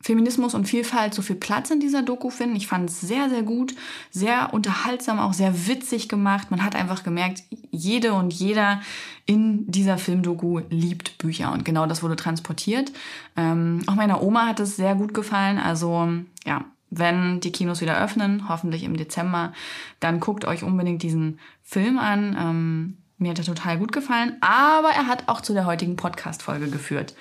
Feminismus 0.00 0.54
und 0.54 0.66
Vielfalt 0.66 1.12
so 1.12 1.20
viel 1.20 1.34
Platz 1.34 1.70
in 1.70 1.80
dieser 1.80 2.02
Doku 2.02 2.30
finden. 2.30 2.54
Ich 2.54 2.68
fand 2.68 2.88
es 2.88 3.00
sehr, 3.00 3.28
sehr 3.28 3.42
gut, 3.42 3.74
sehr 4.12 4.54
unterhaltsam, 4.54 5.18
auch 5.18 5.32
sehr 5.32 5.66
witzig 5.66 6.08
gemacht. 6.08 6.52
Man 6.52 6.62
hat 6.62 6.76
einfach 6.76 7.02
gemerkt, 7.02 7.42
jede 7.72 8.12
und 8.12 8.32
jeder 8.32 8.80
in 9.26 9.68
dieser 9.68 9.98
Filmdoku 9.98 10.60
liebt 10.70 11.18
Bücher 11.18 11.52
und 11.52 11.64
genau 11.64 11.86
das 11.86 12.04
wurde 12.04 12.14
transportiert. 12.14 12.92
Ähm, 13.36 13.82
auch 13.88 13.96
meiner 13.96 14.22
Oma 14.22 14.46
hat 14.46 14.60
es 14.60 14.76
sehr 14.76 14.94
gut 14.94 15.12
gefallen. 15.12 15.58
Also 15.58 16.06
ja, 16.46 16.66
wenn 16.90 17.40
die 17.40 17.50
Kinos 17.50 17.80
wieder 17.80 18.00
öffnen, 18.00 18.48
hoffentlich 18.48 18.84
im 18.84 18.96
Dezember, 18.96 19.52
dann 19.98 20.20
guckt 20.20 20.44
euch 20.44 20.62
unbedingt 20.62 21.02
diesen 21.02 21.40
Film 21.64 21.98
an. 21.98 22.36
Ähm, 22.38 22.98
mir 23.18 23.30
hat 23.30 23.38
er 23.38 23.44
total 23.44 23.78
gut 23.78 23.92
gefallen, 23.92 24.36
aber 24.40 24.90
er 24.90 25.06
hat 25.06 25.28
auch 25.28 25.40
zu 25.40 25.52
der 25.52 25.66
heutigen 25.66 25.96
Podcast-Folge 25.96 26.68
geführt. 26.68 27.14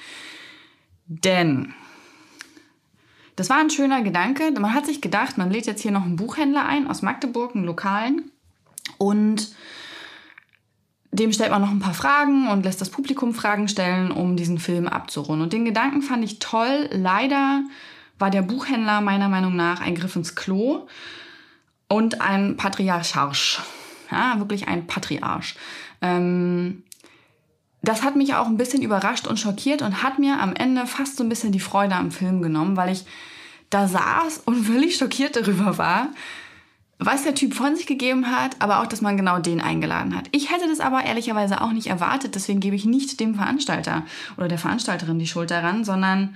Denn 1.06 1.74
das 3.36 3.50
war 3.50 3.58
ein 3.58 3.70
schöner 3.70 4.02
Gedanke. 4.02 4.52
Man 4.52 4.74
hat 4.74 4.86
sich 4.86 5.02
gedacht, 5.02 5.38
man 5.38 5.52
lädt 5.52 5.66
jetzt 5.66 5.82
hier 5.82 5.92
noch 5.92 6.04
einen 6.04 6.16
Buchhändler 6.16 6.66
ein 6.66 6.88
aus 6.88 7.02
Magdeburg, 7.02 7.56
einen 7.56 7.66
lokalen. 7.66 8.32
Und 8.98 9.54
dem 11.12 11.32
stellt 11.32 11.52
man 11.52 11.62
noch 11.62 11.72
ein 11.72 11.80
paar 11.80 11.94
Fragen 11.94 12.48
und 12.48 12.64
lässt 12.64 12.82
das 12.82 12.90
Publikum 12.90 13.34
Fragen 13.34 13.68
stellen, 13.68 14.12
um 14.12 14.36
diesen 14.36 14.60
Film 14.60 14.88
abzurunden. 14.88 15.44
Und 15.44 15.54
den 15.54 15.66
Gedanken 15.66 16.02
fand 16.02 16.24
ich 16.24 16.40
toll. 16.40 16.90
Leider 16.92 17.64
war 18.20 18.30
der 18.30 18.42
Buchhändler 18.42 19.02
meiner 19.02 19.30
Meinung 19.30 19.56
nach 19.56 19.82
ein 19.82 19.96
Griff 19.96 20.16
ins 20.16 20.36
Klo 20.36 20.88
und 21.88 22.22
ein 22.22 22.58
Patriarcharsch. 22.58 23.62
Ja, 24.13 24.39
wirklich 24.39 24.67
ein 24.67 24.86
Patriarch. 24.86 25.55
Ähm, 26.01 26.84
das 27.82 28.03
hat 28.03 28.15
mich 28.15 28.36
auch 28.36 28.48
ein 28.48 28.58
bisschen 28.58 28.84
überrascht 28.84 29.27
und 29.27 29.39
schockiert 29.39 29.82
und 29.82 30.03
hat 30.03 30.20
mir 30.20 30.39
am 30.39 30.55
Ende 30.55 30.86
fast 30.86 31.17
so 31.17 31.24
ein 31.24 31.29
bisschen 31.29 31.51
die 31.51 31.60
Freude 31.60 31.96
am 31.96 32.12
Film 32.12 32.41
genommen, 32.41 32.77
weil 32.77 32.93
ich 32.93 33.05
da 33.70 33.88
saß 33.88 34.43
und 34.46 34.63
völlig 34.65 34.96
schockiert 34.98 35.36
darüber 35.36 35.77
war, 35.77 36.10
was 37.00 37.24
der 37.24 37.34
Typ 37.34 37.55
von 37.55 37.75
sich 37.75 37.88
gegeben 37.88 38.27
hat, 38.32 38.55
aber 38.60 38.82
auch, 38.82 38.86
dass 38.88 39.01
man 39.01 39.17
genau 39.17 39.39
den 39.39 39.60
eingeladen 39.60 40.15
hat. 40.15 40.29
Ich 40.32 40.51
hätte 40.51 40.67
das 40.70 40.79
aber 40.79 41.03
ehrlicherweise 41.03 41.60
auch 41.60 41.72
nicht 41.72 41.88
erwartet, 41.88 42.36
deswegen 42.36 42.60
gebe 42.60 42.75
ich 42.75 42.86
nicht 42.86 43.20
dem 43.20 43.36
Veranstalter 43.36 44.03
oder 44.38 44.48
der 44.48 44.60
Veranstalterin 44.60 45.17
die 45.17 45.27
Schuld 45.27 45.50
daran, 45.50 45.84
sondern 45.84 46.36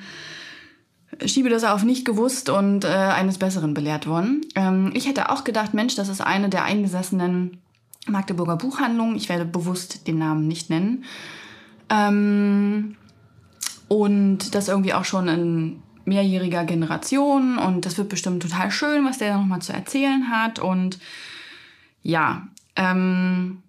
schiebe 1.25 1.49
das 1.49 1.63
auf 1.63 1.83
nicht 1.83 2.05
gewusst 2.05 2.49
und 2.49 2.83
äh, 2.83 2.89
eines 2.89 3.37
Besseren 3.37 3.73
belehrt 3.73 4.07
worden. 4.07 4.41
Ähm, 4.55 4.91
ich 4.93 5.07
hätte 5.07 5.29
auch 5.29 5.43
gedacht, 5.43 5.73
Mensch, 5.73 5.95
das 5.95 6.09
ist 6.09 6.21
eine 6.21 6.49
der 6.49 6.63
eingesessenen 6.63 7.61
Magdeburger 8.07 8.57
Buchhandlungen. 8.57 9.15
Ich 9.15 9.29
werde 9.29 9.45
bewusst 9.45 10.07
den 10.07 10.17
Namen 10.17 10.47
nicht 10.47 10.69
nennen. 10.69 11.05
Ähm, 11.89 12.95
und 13.87 14.55
das 14.55 14.67
irgendwie 14.67 14.93
auch 14.93 15.05
schon 15.05 15.27
in 15.27 15.83
mehrjähriger 16.05 16.63
Generation 16.63 17.57
und 17.57 17.85
das 17.85 17.97
wird 17.97 18.09
bestimmt 18.09 18.41
total 18.41 18.71
schön, 18.71 19.05
was 19.05 19.17
der 19.17 19.37
nochmal 19.37 19.61
zu 19.61 19.73
erzählen 19.73 20.29
hat. 20.29 20.57
Und 20.57 20.99
ja, 22.01 22.47
ähm, 22.77 23.61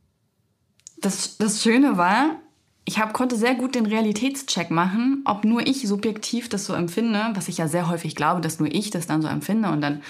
das, 1.00 1.36
das 1.38 1.62
Schöne 1.62 1.96
war, 1.96 2.36
ich 2.84 2.98
hab, 2.98 3.12
konnte 3.12 3.36
sehr 3.36 3.54
gut 3.54 3.74
den 3.74 3.86
Realitätscheck 3.86 4.70
machen, 4.70 5.22
ob 5.24 5.44
nur 5.44 5.66
ich 5.66 5.86
subjektiv 5.86 6.48
das 6.48 6.64
so 6.64 6.74
empfinde, 6.74 7.30
was 7.34 7.48
ich 7.48 7.58
ja 7.58 7.68
sehr 7.68 7.88
häufig 7.88 8.14
glaube, 8.14 8.40
dass 8.40 8.60
nur 8.60 8.72
ich 8.72 8.90
das 8.90 9.06
dann 9.06 9.20
so 9.20 9.28
empfinde 9.28 9.70
und 9.70 9.80
dann 9.80 10.02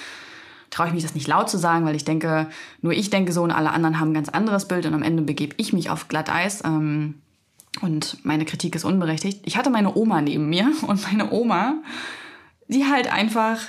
traue 0.70 0.88
ich 0.88 0.92
mich 0.92 1.02
das 1.02 1.14
nicht 1.14 1.26
laut 1.26 1.48
zu 1.48 1.58
sagen, 1.58 1.84
weil 1.84 1.96
ich 1.96 2.04
denke, 2.04 2.48
nur 2.82 2.92
ich 2.92 3.10
denke 3.10 3.32
so 3.32 3.42
und 3.42 3.50
alle 3.50 3.70
anderen 3.70 4.00
haben 4.00 4.10
ein 4.10 4.14
ganz 4.14 4.28
anderes 4.28 4.68
Bild 4.68 4.86
und 4.86 4.94
am 4.94 5.02
Ende 5.02 5.22
begebe 5.22 5.54
ich 5.58 5.72
mich 5.72 5.90
auf 5.90 6.08
Glatteis. 6.08 6.62
Ähm, 6.64 7.14
und 7.80 8.24
meine 8.24 8.44
Kritik 8.44 8.74
ist 8.74 8.84
unberechtigt. 8.84 9.40
Ich 9.44 9.56
hatte 9.56 9.70
meine 9.70 9.94
Oma 9.94 10.20
neben 10.20 10.48
mir 10.48 10.72
und 10.86 11.02
meine 11.10 11.30
Oma, 11.30 11.74
die 12.68 12.86
halt 12.86 13.12
einfach, 13.12 13.60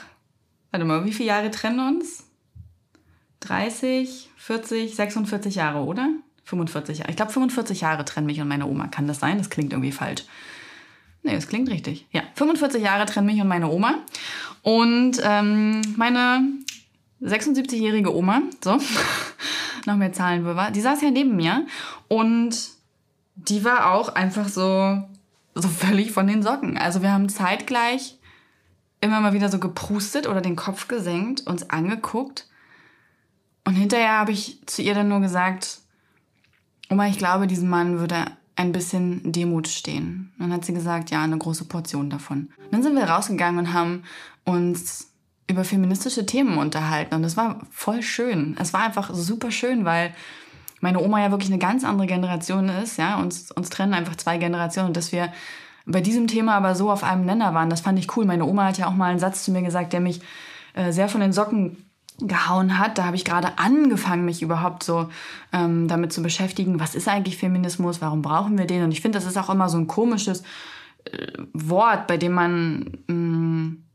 warte 0.71 0.85
mal, 0.85 1.05
wie 1.05 1.13
viele 1.13 1.29
Jahre 1.29 1.51
trennen 1.51 1.79
uns? 1.79 2.25
30, 3.41 4.29
40, 4.35 4.95
46 4.95 5.55
Jahre, 5.55 5.79
oder? 5.79 6.09
45 6.43 6.99
Jahre. 6.99 7.11
Ich 7.11 7.15
glaube, 7.15 7.31
45 7.31 7.81
Jahre 7.81 8.03
trennen 8.03 8.25
mich 8.25 8.41
und 8.41 8.47
meine 8.47 8.65
Oma. 8.65 8.87
Kann 8.87 9.07
das 9.07 9.19
sein? 9.19 9.37
Das 9.37 9.49
klingt 9.49 9.71
irgendwie 9.71 9.91
falsch. 9.91 10.23
Nee, 11.21 11.35
das 11.35 11.47
klingt 11.47 11.69
richtig. 11.69 12.07
Ja, 12.11 12.23
45 12.35 12.81
Jahre 12.81 13.05
trennen 13.05 13.27
mich 13.27 13.41
und 13.41 13.47
meine 13.47 13.69
Oma. 13.69 13.95
Und 14.61 15.17
ähm, 15.23 15.81
meine 15.95 16.43
76-jährige 17.21 18.15
Oma, 18.15 18.41
so, 18.63 18.79
noch 19.85 19.95
mehr 19.95 20.13
Zahlen 20.13 20.45
war, 20.45 20.71
die 20.71 20.81
saß 20.81 21.01
ja 21.01 21.11
neben 21.11 21.35
mir 21.35 21.65
und 22.07 22.57
die 23.35 23.63
war 23.63 23.93
auch 23.93 24.09
einfach 24.09 24.47
so, 24.49 25.01
so 25.55 25.67
völlig 25.67 26.11
von 26.11 26.27
den 26.27 26.43
Socken. 26.43 26.77
Also 26.77 27.01
wir 27.01 27.11
haben 27.11 27.29
zeitgleich 27.29 28.17
immer 29.01 29.21
mal 29.21 29.33
wieder 29.33 29.49
so 29.49 29.59
geprustet 29.59 30.27
oder 30.27 30.41
den 30.41 30.55
Kopf 30.55 30.87
gesenkt, 30.87 31.47
uns 31.47 31.69
angeguckt. 31.69 32.47
Und 33.65 33.75
hinterher 33.75 34.17
habe 34.17 34.31
ich 34.31 34.59
zu 34.65 34.81
ihr 34.81 34.93
dann 34.93 35.09
nur 35.09 35.21
gesagt, 35.21 35.79
Oma, 36.89 37.07
ich 37.07 37.17
glaube, 37.17 37.47
diesem 37.47 37.69
Mann 37.69 37.99
würde 37.99 38.25
ein 38.55 38.71
bisschen 38.71 39.31
Demut 39.31 39.67
stehen. 39.67 40.33
Dann 40.37 40.51
hat 40.51 40.65
sie 40.65 40.73
gesagt, 40.73 41.11
ja, 41.11 41.23
eine 41.23 41.37
große 41.37 41.65
Portion 41.65 42.09
davon. 42.09 42.49
Dann 42.71 42.83
sind 42.83 42.95
wir 42.95 43.03
rausgegangen 43.03 43.59
und 43.59 43.73
haben 43.73 44.03
uns 44.43 45.08
über 45.49 45.63
feministische 45.63 46.25
Themen 46.25 46.57
unterhalten. 46.57 47.15
Und 47.15 47.23
das 47.23 47.35
war 47.35 47.59
voll 47.71 48.03
schön. 48.03 48.55
Es 48.59 48.71
war 48.71 48.81
einfach 48.81 49.13
super 49.13 49.51
schön, 49.51 49.83
weil 49.83 50.13
meine 50.79 51.01
Oma 51.01 51.19
ja 51.19 51.31
wirklich 51.31 51.49
eine 51.49 51.59
ganz 51.59 51.83
andere 51.83 52.07
Generation 52.07 52.69
ist, 52.69 52.97
ja, 52.97 53.19
uns, 53.19 53.51
uns 53.51 53.69
trennen 53.69 53.93
einfach 53.93 54.15
zwei 54.15 54.37
Generationen 54.37 54.89
und 54.89 54.97
dass 54.97 55.11
wir 55.11 55.33
bei 55.85 56.01
diesem 56.01 56.27
Thema 56.27 56.55
aber 56.55 56.75
so 56.75 56.91
auf 56.91 57.03
einem 57.03 57.25
Nenner 57.25 57.53
waren, 57.53 57.69
das 57.69 57.81
fand 57.81 57.97
ich 57.97 58.15
cool. 58.15 58.25
Meine 58.25 58.45
Oma 58.45 58.65
hat 58.65 58.77
ja 58.77 58.87
auch 58.87 58.93
mal 58.93 59.09
einen 59.09 59.19
Satz 59.19 59.43
zu 59.43 59.51
mir 59.51 59.63
gesagt, 59.63 59.91
der 59.91 59.99
mich 59.99 60.21
äh, 60.75 60.91
sehr 60.91 61.09
von 61.09 61.19
den 61.19 61.33
Socken 61.33 61.77
gehauen 62.19 62.77
hat. 62.77 62.99
Da 62.99 63.05
habe 63.05 63.15
ich 63.15 63.25
gerade 63.25 63.57
angefangen, 63.57 64.23
mich 64.23 64.43
überhaupt 64.43 64.83
so 64.83 65.09
ähm, 65.51 65.87
damit 65.87 66.13
zu 66.13 66.21
beschäftigen, 66.21 66.79
was 66.79 66.93
ist 66.93 67.07
eigentlich 67.07 67.37
Feminismus, 67.37 68.01
warum 68.01 68.21
brauchen 68.21 68.57
wir 68.57 68.67
den? 68.67 68.83
Und 68.83 68.91
ich 68.91 69.01
finde, 69.01 69.17
das 69.17 69.27
ist 69.27 69.37
auch 69.37 69.49
immer 69.49 69.67
so 69.67 69.79
ein 69.79 69.87
komisches 69.87 70.43
äh, 71.05 71.27
Wort, 71.53 72.05
bei 72.05 72.17
dem 72.17 72.33
man 72.33 72.91
mh, 73.07 73.15
mm, 73.15 73.88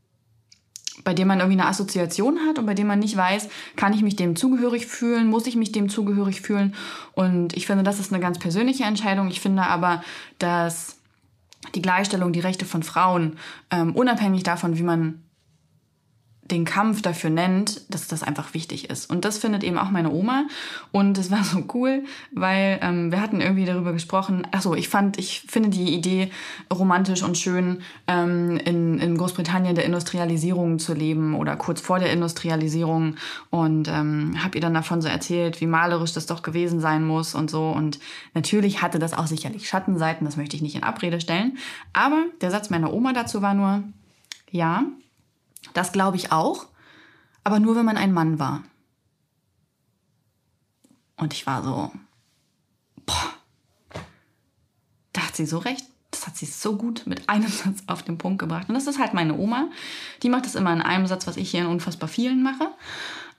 bei 1.05 1.13
dem 1.13 1.29
man 1.29 1.39
irgendwie 1.39 1.59
eine 1.59 1.69
Assoziation 1.69 2.39
hat 2.45 2.59
und 2.59 2.65
bei 2.65 2.73
dem 2.73 2.87
man 2.87 2.99
nicht 2.99 3.15
weiß, 3.15 3.47
kann 3.77 3.93
ich 3.93 4.01
mich 4.01 4.17
dem 4.17 4.35
zugehörig 4.35 4.87
fühlen, 4.87 5.27
muss 5.27 5.47
ich 5.47 5.55
mich 5.55 5.71
dem 5.71 5.87
zugehörig 5.87 6.41
fühlen. 6.41 6.75
Und 7.13 7.55
ich 7.55 7.67
finde, 7.67 7.83
das 7.83 7.99
ist 7.99 8.11
eine 8.11 8.21
ganz 8.21 8.39
persönliche 8.39 8.83
Entscheidung. 8.83 9.29
Ich 9.29 9.39
finde 9.39 9.63
aber, 9.63 10.03
dass 10.39 10.97
die 11.75 11.81
Gleichstellung, 11.81 12.33
die 12.33 12.39
Rechte 12.39 12.65
von 12.65 12.83
Frauen, 12.83 13.37
ähm, 13.71 13.95
unabhängig 13.95 14.43
davon, 14.43 14.77
wie 14.77 14.83
man 14.83 15.21
den 16.51 16.63
Kampf 16.63 17.01
dafür 17.01 17.31
nennt, 17.31 17.81
dass 17.91 18.07
das 18.07 18.21
einfach 18.21 18.53
wichtig 18.53 18.89
ist. 18.91 19.09
Und 19.09 19.25
das 19.25 19.39
findet 19.39 19.63
eben 19.63 19.79
auch 19.79 19.89
meine 19.89 20.11
Oma. 20.11 20.45
Und 20.91 21.17
es 21.17 21.31
war 21.31 21.43
so 21.43 21.63
cool, 21.73 22.03
weil 22.31 22.79
ähm, 22.83 23.11
wir 23.11 23.19
hatten 23.19 23.41
irgendwie 23.41 23.65
darüber 23.65 23.93
gesprochen. 23.93 24.47
Ach 24.51 24.61
so, 24.61 24.75
ich 24.75 24.87
fand, 24.87 25.17
ich 25.17 25.41
finde 25.47 25.69
die 25.69 25.95
Idee 25.95 26.29
romantisch 26.71 27.23
und 27.23 27.37
schön, 27.37 27.81
ähm, 28.07 28.57
in, 28.57 28.99
in 28.99 29.17
Großbritannien 29.17 29.73
der 29.73 29.85
Industrialisierung 29.85 30.77
zu 30.77 30.93
leben 30.93 31.33
oder 31.33 31.55
kurz 31.55 31.81
vor 31.81 31.97
der 31.97 32.13
Industrialisierung. 32.13 33.15
Und 33.49 33.87
ähm, 33.87 34.35
habe 34.43 34.57
ihr 34.57 34.61
dann 34.61 34.75
davon 34.75 35.01
so 35.01 35.07
erzählt, 35.07 35.61
wie 35.61 35.67
malerisch 35.67 36.13
das 36.13 36.27
doch 36.27 36.43
gewesen 36.43 36.79
sein 36.79 37.03
muss 37.05 37.33
und 37.33 37.49
so. 37.49 37.71
Und 37.71 37.99
natürlich 38.35 38.83
hatte 38.83 38.99
das 38.99 39.13
auch 39.13 39.27
sicherlich 39.27 39.67
Schattenseiten, 39.67 40.25
das 40.25 40.37
möchte 40.37 40.55
ich 40.55 40.61
nicht 40.61 40.75
in 40.75 40.83
Abrede 40.83 41.19
stellen. 41.19 41.57
Aber 41.93 42.23
der 42.41 42.51
Satz 42.51 42.69
meiner 42.69 42.93
Oma 42.93 43.13
dazu 43.13 43.41
war 43.41 43.55
nur, 43.55 43.83
ja, 44.51 44.83
das 45.73 45.91
glaube 45.91 46.17
ich 46.17 46.31
auch, 46.31 46.67
aber 47.43 47.59
nur 47.59 47.75
wenn 47.75 47.85
man 47.85 47.97
ein 47.97 48.13
Mann 48.13 48.39
war. 48.39 48.63
Und 51.17 51.33
ich 51.33 51.47
war 51.47 51.63
so, 51.63 51.91
boah, 53.05 53.33
da 55.13 55.21
hat 55.21 55.35
sie 55.35 55.45
so 55.45 55.59
recht. 55.59 55.85
Das 56.11 56.27
hat 56.27 56.37
sie 56.37 56.45
so 56.45 56.77
gut 56.77 57.03
mit 57.05 57.27
einem 57.29 57.47
Satz 57.49 57.83
auf 57.87 58.03
den 58.03 58.17
Punkt 58.17 58.39
gebracht. 58.39 58.69
Und 58.69 58.75
das 58.75 58.87
ist 58.87 58.99
halt 58.99 59.13
meine 59.13 59.37
Oma. 59.37 59.69
Die 60.23 60.29
macht 60.29 60.45
das 60.45 60.55
immer 60.55 60.73
in 60.73 60.81
einem 60.81 61.07
Satz, 61.07 61.27
was 61.27 61.37
ich 61.37 61.51
hier 61.51 61.61
in 61.61 61.67
unfassbar 61.67 62.09
vielen 62.09 62.43
mache. 62.43 62.69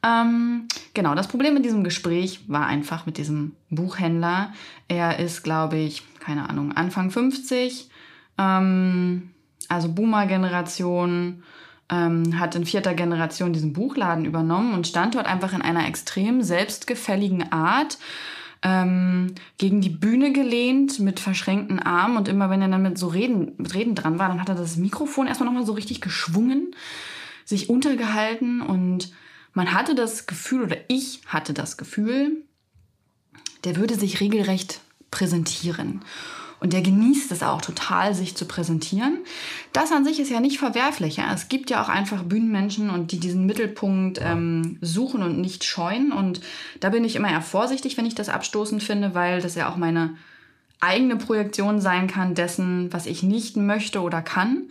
Ähm, 0.03 0.69
genau, 0.95 1.15
das 1.15 1.29
Problem 1.29 1.55
mit 1.55 1.65
diesem 1.65 1.83
Gespräch 1.83 2.41
war 2.49 2.67
einfach 2.67 3.07
mit 3.07 3.19
diesem 3.19 3.57
Buchhändler. 3.71 4.53
Er 4.89 5.19
ist, 5.19 5.43
glaube 5.43 5.79
ich, 5.79 6.03
keine 6.21 6.49
Ahnung, 6.49 6.73
Anfang 6.73 7.11
50, 7.11 7.91
ähm, 8.39 9.31
also 9.69 9.89
Boomer-Generation, 9.93 11.43
ähm, 11.91 12.39
hat 12.39 12.55
in 12.55 12.67
vierter 12.67 12.95
Generation 12.95 13.53
diesen 13.53 13.73
Buchladen 13.73 14.25
übernommen 14.25 14.75
und 14.75 14.87
stand 14.87 15.15
dort 15.15 15.27
einfach 15.27 15.53
in 15.53 15.63
einer 15.63 15.87
extrem 15.87 16.43
selbstgefälligen 16.43 17.53
Art 17.53 17.99
ähm, 18.63 19.35
gegen 19.59 19.81
die 19.81 19.91
Bühne 19.91 20.33
gelehnt 20.33 20.99
mit 20.99 21.21
verschränkten 21.21 21.79
Armen 21.79 22.17
und 22.17 22.29
immer 22.29 22.51
wenn 22.51 22.63
er 22.63 22.69
dann 22.69 22.83
mit 22.83 22.99
so 22.99 23.07
Reden, 23.07 23.53
mit 23.59 23.75
Reden 23.75 23.95
dran 23.95 24.19
war, 24.19 24.29
dann 24.29 24.41
hat 24.41 24.49
er 24.49 24.55
das 24.55 24.77
Mikrofon 24.77 25.27
erstmal 25.27 25.47
nochmal 25.49 25.67
so 25.67 25.73
richtig 25.73 26.01
geschwungen, 26.01 26.75
sich 27.45 27.71
untergehalten 27.71 28.61
und 28.61 29.13
man 29.53 29.73
hatte 29.73 29.95
das 29.95 30.27
Gefühl 30.27 30.65
oder 30.65 30.77
ich 30.89 31.21
hatte 31.27 31.55
das 31.55 31.77
Gefühl, 31.77 32.43
der 33.65 33.77
würde 33.77 33.95
sich 33.95 34.21
regelrecht 34.21 34.81
präsentieren. 35.11 36.03
Und 36.59 36.73
der 36.73 36.81
genießt 36.81 37.31
es 37.33 37.43
auch 37.43 37.61
total, 37.61 38.15
sich 38.15 38.35
zu 38.35 38.47
präsentieren. 38.47 39.19
Das 39.73 39.93
an 39.93 40.05
sich 40.05 40.19
ist 40.19 40.31
ja 40.31 40.41
nicht 40.41 40.59
verwerflich. 40.59 41.17
Ja? 41.17 41.33
Es 41.35 41.49
gibt 41.49 41.69
ja 41.69 41.83
auch 41.83 41.89
einfach 41.89 42.23
Bühnenmenschen 42.23 42.89
und 42.89 43.13
die 43.13 43.21
diesen 43.21 43.45
Mittelpunkt 43.45 44.21
ähm, 44.23 44.79
suchen 44.81 45.23
und 45.23 45.39
nicht 45.39 45.65
scheuen. 45.65 46.13
Und 46.13 46.41
da 46.81 46.89
bin 46.89 47.05
ich 47.05 47.15
immer 47.15 47.31
eher 47.31 47.43
vorsichtig, 47.43 47.99
wenn 47.99 48.07
ich 48.07 48.15
das 48.15 48.31
abstoßend 48.31 48.83
finde, 48.83 49.15
weil 49.15 49.43
das 49.43 49.55
ja 49.55 49.71
auch 49.71 49.77
meine 49.77 50.17
eigene 50.81 51.17
Projektion 51.17 51.81
sein 51.81 52.07
kann 52.07 52.35
dessen, 52.35 52.93
was 52.93 53.07
ich 53.07 53.23
nicht 53.23 53.57
möchte 53.57 54.01
oder 54.01 54.23
kann. 54.23 54.69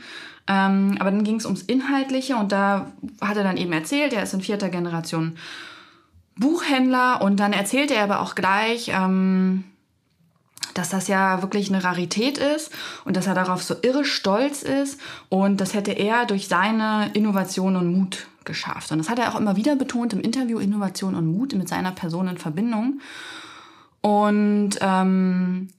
Ähm, 0.48 0.98
aber 1.00 1.12
dann 1.12 1.24
ging 1.24 1.38
es 1.38 1.46
ums 1.46 1.64
Inhaltliche 1.64 2.36
und 2.36 2.52
da 2.52 2.92
hat 3.22 3.38
er 3.38 3.44
dann 3.44 3.58
eben 3.58 3.74
erzählt, 3.74 4.14
er 4.14 4.24
ist 4.24 4.34
in 4.34 4.42
vierter 4.42 4.70
Generation 4.70 5.38
Buchhändler 6.38 7.22
und 7.22 7.40
dann 7.40 7.54
erzählte 7.54 7.96
er 7.96 8.04
aber 8.04 8.20
auch 8.20 8.36
gleich, 8.36 8.92
ähm, 8.94 9.64
dass 10.74 10.90
das 10.90 11.08
ja 11.08 11.42
wirklich 11.42 11.70
eine 11.70 11.84
Rarität 11.84 12.38
ist 12.38 12.72
und 13.06 13.16
dass 13.16 13.28
er 13.28 13.34
darauf 13.34 13.64
so 13.64 13.76
irre 13.82 14.06
stolz 14.06 14.64
ist 14.64 15.00
und 15.30 15.62
das 15.62 15.74
hätte 15.74 15.92
er 15.92 16.26
durch 16.26 16.48
seine 16.48 17.12
Innovation 17.14 17.76
und 17.76 17.92
Mut 17.92 18.28
geschafft. 18.46 18.92
Und 18.92 19.00
das 19.00 19.10
hat 19.10 19.20
er 19.20 19.34
auch 19.34 19.40
immer 19.40 19.56
wieder 19.56 19.76
betont 19.76 20.14
im 20.14 20.22
Interview, 20.22 20.60
Innovation 20.60 21.16
und 21.16 21.26
Mut 21.26 21.54
mit 21.56 21.68
seiner 21.68 21.92
Person 21.92 22.28
in 22.28 22.38
Verbindung. 22.38 23.02
Und 24.02 24.72
ähm, 24.82 25.70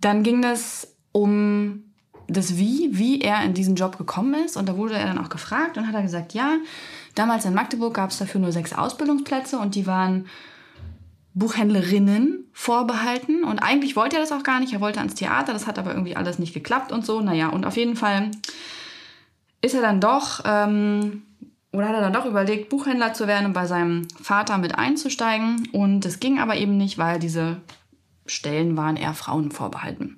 dann 0.00 0.22
ging 0.22 0.44
es 0.44 0.94
um 1.12 1.84
das 2.28 2.56
Wie, 2.56 2.90
wie 2.92 3.20
er 3.20 3.42
in 3.44 3.54
diesen 3.54 3.74
Job 3.74 3.98
gekommen 3.98 4.34
ist. 4.44 4.56
Und 4.56 4.68
da 4.68 4.76
wurde 4.76 4.94
er 4.94 5.06
dann 5.06 5.18
auch 5.18 5.28
gefragt 5.28 5.76
und 5.76 5.86
hat 5.86 5.94
er 5.94 6.02
gesagt, 6.02 6.32
ja, 6.32 6.56
damals 7.14 7.44
in 7.44 7.54
Magdeburg 7.54 7.94
gab 7.94 8.10
es 8.10 8.18
dafür 8.18 8.40
nur 8.40 8.52
sechs 8.52 8.72
Ausbildungsplätze 8.72 9.58
und 9.58 9.74
die 9.74 9.86
waren 9.86 10.26
Buchhändlerinnen 11.34 12.48
vorbehalten. 12.52 13.44
Und 13.44 13.58
eigentlich 13.58 13.96
wollte 13.96 14.16
er 14.16 14.22
das 14.22 14.32
auch 14.32 14.44
gar 14.44 14.60
nicht. 14.60 14.72
Er 14.72 14.80
wollte 14.80 15.00
ans 15.00 15.14
Theater, 15.14 15.52
das 15.52 15.66
hat 15.66 15.78
aber 15.78 15.92
irgendwie 15.92 16.16
alles 16.16 16.38
nicht 16.38 16.54
geklappt 16.54 16.92
und 16.92 17.04
so. 17.04 17.20
Naja, 17.20 17.48
und 17.48 17.64
auf 17.64 17.76
jeden 17.76 17.96
Fall 17.96 18.30
ist 19.60 19.74
er 19.74 19.82
dann 19.82 20.00
doch, 20.00 20.42
ähm, 20.44 21.22
oder 21.72 21.88
hat 21.88 21.94
er 21.94 22.00
dann 22.00 22.12
doch 22.12 22.26
überlegt, 22.26 22.68
Buchhändler 22.68 23.14
zu 23.14 23.26
werden 23.26 23.46
und 23.46 23.52
bei 23.52 23.66
seinem 23.66 24.06
Vater 24.22 24.58
mit 24.58 24.78
einzusteigen. 24.78 25.68
Und 25.72 26.06
es 26.06 26.20
ging 26.20 26.38
aber 26.38 26.56
eben 26.56 26.76
nicht, 26.76 26.98
weil 26.98 27.18
diese 27.18 27.56
Stellen 28.26 28.76
waren 28.76 28.96
eher 28.96 29.14
Frauen 29.14 29.50
vorbehalten. 29.50 30.16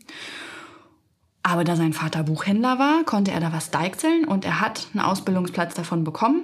Aber 1.43 1.65
da 1.65 1.77
sein 1.77 1.93
Vater 1.93 2.25
Buchhändler 2.25 2.79
war, 2.79 3.05
konnte 3.05 3.31
er 3.31 3.41
da 3.41 3.53
was 3.53 3.71
deichseln 3.71 4.25
und 4.25 4.45
er 4.45 4.61
hat 4.61 4.89
einen 4.93 5.05
Ausbildungsplatz 5.05 5.75
davon 5.75 6.03
bekommen. 6.05 6.43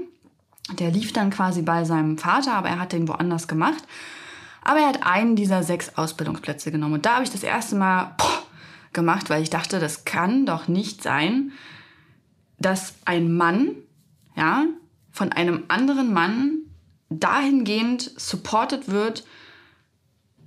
Der 0.79 0.93
lief 0.93 1.13
dann 1.13 1.31
quasi 1.31 1.61
bei 1.63 1.85
seinem 1.85 2.19
Vater, 2.19 2.55
aber 2.55 2.69
er 2.69 2.79
hat 2.79 2.93
den 2.93 3.09
woanders 3.09 3.49
gemacht. 3.49 3.83
Aber 4.63 4.81
er 4.81 4.89
hat 4.89 5.03
einen 5.05 5.37
dieser 5.37 5.63
sechs 5.63 5.97
Ausbildungsplätze 5.97 6.71
genommen. 6.71 6.95
Und 6.95 7.07
da 7.07 7.15
habe 7.15 7.25
ich 7.25 7.31
das 7.31 7.43
erste 7.43 7.77
Mal 7.77 8.15
boah, 8.17 8.43
gemacht, 8.93 9.31
weil 9.31 9.43
ich 9.43 9.51
dachte, 9.51 9.81
das 9.81 10.05
kann 10.05 10.47
doch 10.47 10.69
nicht 10.69 11.03
sein, 11.03 11.53
dass 12.59 12.95
ein 13.05 13.33
Mann, 13.33 13.71
ja, 14.37 14.65
von 15.11 15.33
einem 15.33 15.65
anderen 15.69 16.13
Mann 16.13 16.59
dahingehend 17.11 18.13
supported 18.17 18.89
wird, 18.89 19.25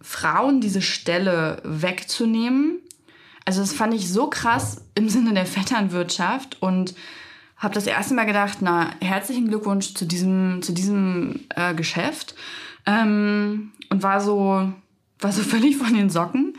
Frauen 0.01 0.61
diese 0.61 0.81
Stelle 0.81 1.61
wegzunehmen. 1.63 2.79
Also 3.43 3.61
das 3.61 3.73
fand 3.73 3.93
ich 3.93 4.11
so 4.11 4.27
krass 4.27 4.81
im 4.95 5.09
Sinne 5.09 5.33
der 5.33 5.45
Vetternwirtschaft 5.45 6.61
und 6.61 6.95
habe 7.57 7.73
das 7.73 7.87
erste 7.87 8.13
Mal 8.13 8.25
gedacht, 8.25 8.59
na, 8.61 8.91
herzlichen 9.01 9.47
Glückwunsch 9.47 9.93
zu 9.93 10.05
diesem, 10.05 10.61
zu 10.61 10.73
diesem 10.73 11.45
äh, 11.55 11.73
Geschäft. 11.73 12.35
Ähm, 12.85 13.71
und 13.89 14.03
war 14.03 14.21
so, 14.21 14.71
war 15.19 15.31
so 15.31 15.41
völlig 15.43 15.77
von 15.77 15.93
den 15.93 16.09
Socken. 16.09 16.57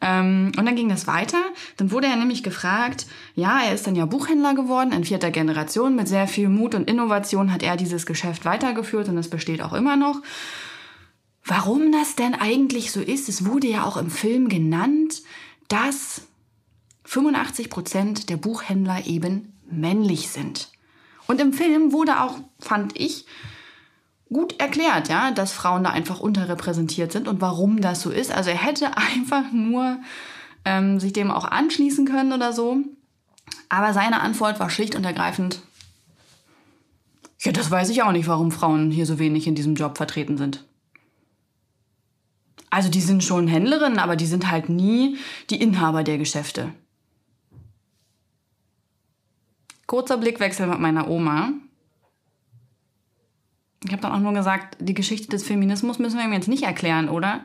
Ähm, 0.00 0.52
und 0.56 0.66
dann 0.66 0.76
ging 0.76 0.88
das 0.88 1.06
weiter. 1.06 1.42
Dann 1.76 1.90
wurde 1.90 2.06
er 2.06 2.16
nämlich 2.16 2.42
gefragt, 2.42 3.06
ja, 3.34 3.60
er 3.62 3.74
ist 3.74 3.86
dann 3.86 3.96
ja 3.96 4.06
Buchhändler 4.06 4.54
geworden 4.54 4.92
in 4.92 5.04
vierter 5.04 5.30
Generation. 5.30 5.96
Mit 5.96 6.08
sehr 6.08 6.28
viel 6.28 6.48
Mut 6.48 6.74
und 6.74 6.88
Innovation 6.88 7.52
hat 7.52 7.62
er 7.62 7.76
dieses 7.76 8.06
Geschäft 8.06 8.44
weitergeführt 8.44 9.08
und 9.08 9.18
es 9.18 9.30
besteht 9.30 9.62
auch 9.62 9.72
immer 9.72 9.96
noch. 9.96 10.20
Warum 11.44 11.92
das 11.92 12.16
denn 12.16 12.34
eigentlich 12.34 12.90
so 12.90 13.00
ist, 13.00 13.28
es 13.28 13.46
wurde 13.46 13.68
ja 13.68 13.84
auch 13.84 13.96
im 13.96 14.10
Film 14.10 14.48
genannt, 14.48 15.22
dass 15.68 16.22
85 17.04 17.70
Prozent 17.70 18.30
der 18.30 18.36
Buchhändler 18.36 19.06
eben 19.06 19.52
männlich 19.70 20.28
sind. 20.28 20.70
Und 21.28 21.40
im 21.40 21.52
Film 21.52 21.92
wurde 21.92 22.20
auch, 22.20 22.38
fand 22.58 22.98
ich, 22.98 23.26
gut 24.32 24.58
erklärt, 24.60 25.08
ja, 25.08 25.30
dass 25.30 25.52
Frauen 25.52 25.84
da 25.84 25.90
einfach 25.90 26.20
unterrepräsentiert 26.20 27.12
sind 27.12 27.28
und 27.28 27.40
warum 27.40 27.80
das 27.80 28.02
so 28.02 28.10
ist. 28.10 28.32
Also 28.32 28.50
er 28.50 28.56
hätte 28.56 28.96
einfach 29.14 29.52
nur 29.52 29.98
ähm, 30.64 31.00
sich 31.00 31.12
dem 31.12 31.30
auch 31.30 31.44
anschließen 31.44 32.06
können 32.06 32.32
oder 32.32 32.52
so. 32.52 32.78
Aber 33.68 33.92
seine 33.92 34.20
Antwort 34.20 34.60
war 34.60 34.70
schlicht 34.70 34.94
und 34.94 35.04
ergreifend, 35.04 35.60
ja, 37.40 37.52
das 37.52 37.70
weiß 37.70 37.90
ich 37.90 38.02
auch 38.02 38.12
nicht, 38.12 38.26
warum 38.26 38.50
Frauen 38.50 38.90
hier 38.90 39.06
so 39.06 39.18
wenig 39.18 39.46
in 39.46 39.54
diesem 39.54 39.74
Job 39.74 39.96
vertreten 39.96 40.36
sind. 40.36 40.64
Also 42.70 42.88
die 42.88 43.00
sind 43.00 43.22
schon 43.22 43.46
Händlerinnen, 43.46 43.98
aber 43.98 44.16
die 44.16 44.26
sind 44.26 44.50
halt 44.50 44.68
nie 44.68 45.18
die 45.50 45.60
Inhaber 45.60 46.02
der 46.02 46.18
Geschäfte. 46.18 46.72
Kurzer 49.86 50.16
Blickwechsel 50.16 50.66
mit 50.66 50.80
meiner 50.80 51.08
Oma. 51.08 51.52
Ich 53.84 53.92
habe 53.92 54.02
dann 54.02 54.12
auch 54.12 54.20
nur 54.20 54.32
gesagt, 54.32 54.76
die 54.80 54.94
Geschichte 54.94 55.28
des 55.28 55.44
Feminismus 55.44 55.98
müssen 55.98 56.18
wir 56.18 56.24
ihm 56.24 56.32
jetzt 56.32 56.48
nicht 56.48 56.64
erklären, 56.64 57.08
oder? 57.08 57.44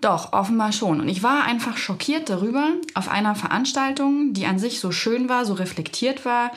Doch, 0.00 0.32
offenbar 0.32 0.72
schon. 0.72 1.00
Und 1.00 1.08
ich 1.08 1.22
war 1.22 1.44
einfach 1.44 1.76
schockiert 1.76 2.28
darüber, 2.28 2.72
auf 2.94 3.08
einer 3.08 3.34
Veranstaltung, 3.34 4.34
die 4.34 4.46
an 4.46 4.58
sich 4.58 4.80
so 4.80 4.92
schön 4.92 5.28
war, 5.28 5.44
so 5.44 5.54
reflektiert 5.54 6.24
war, 6.24 6.52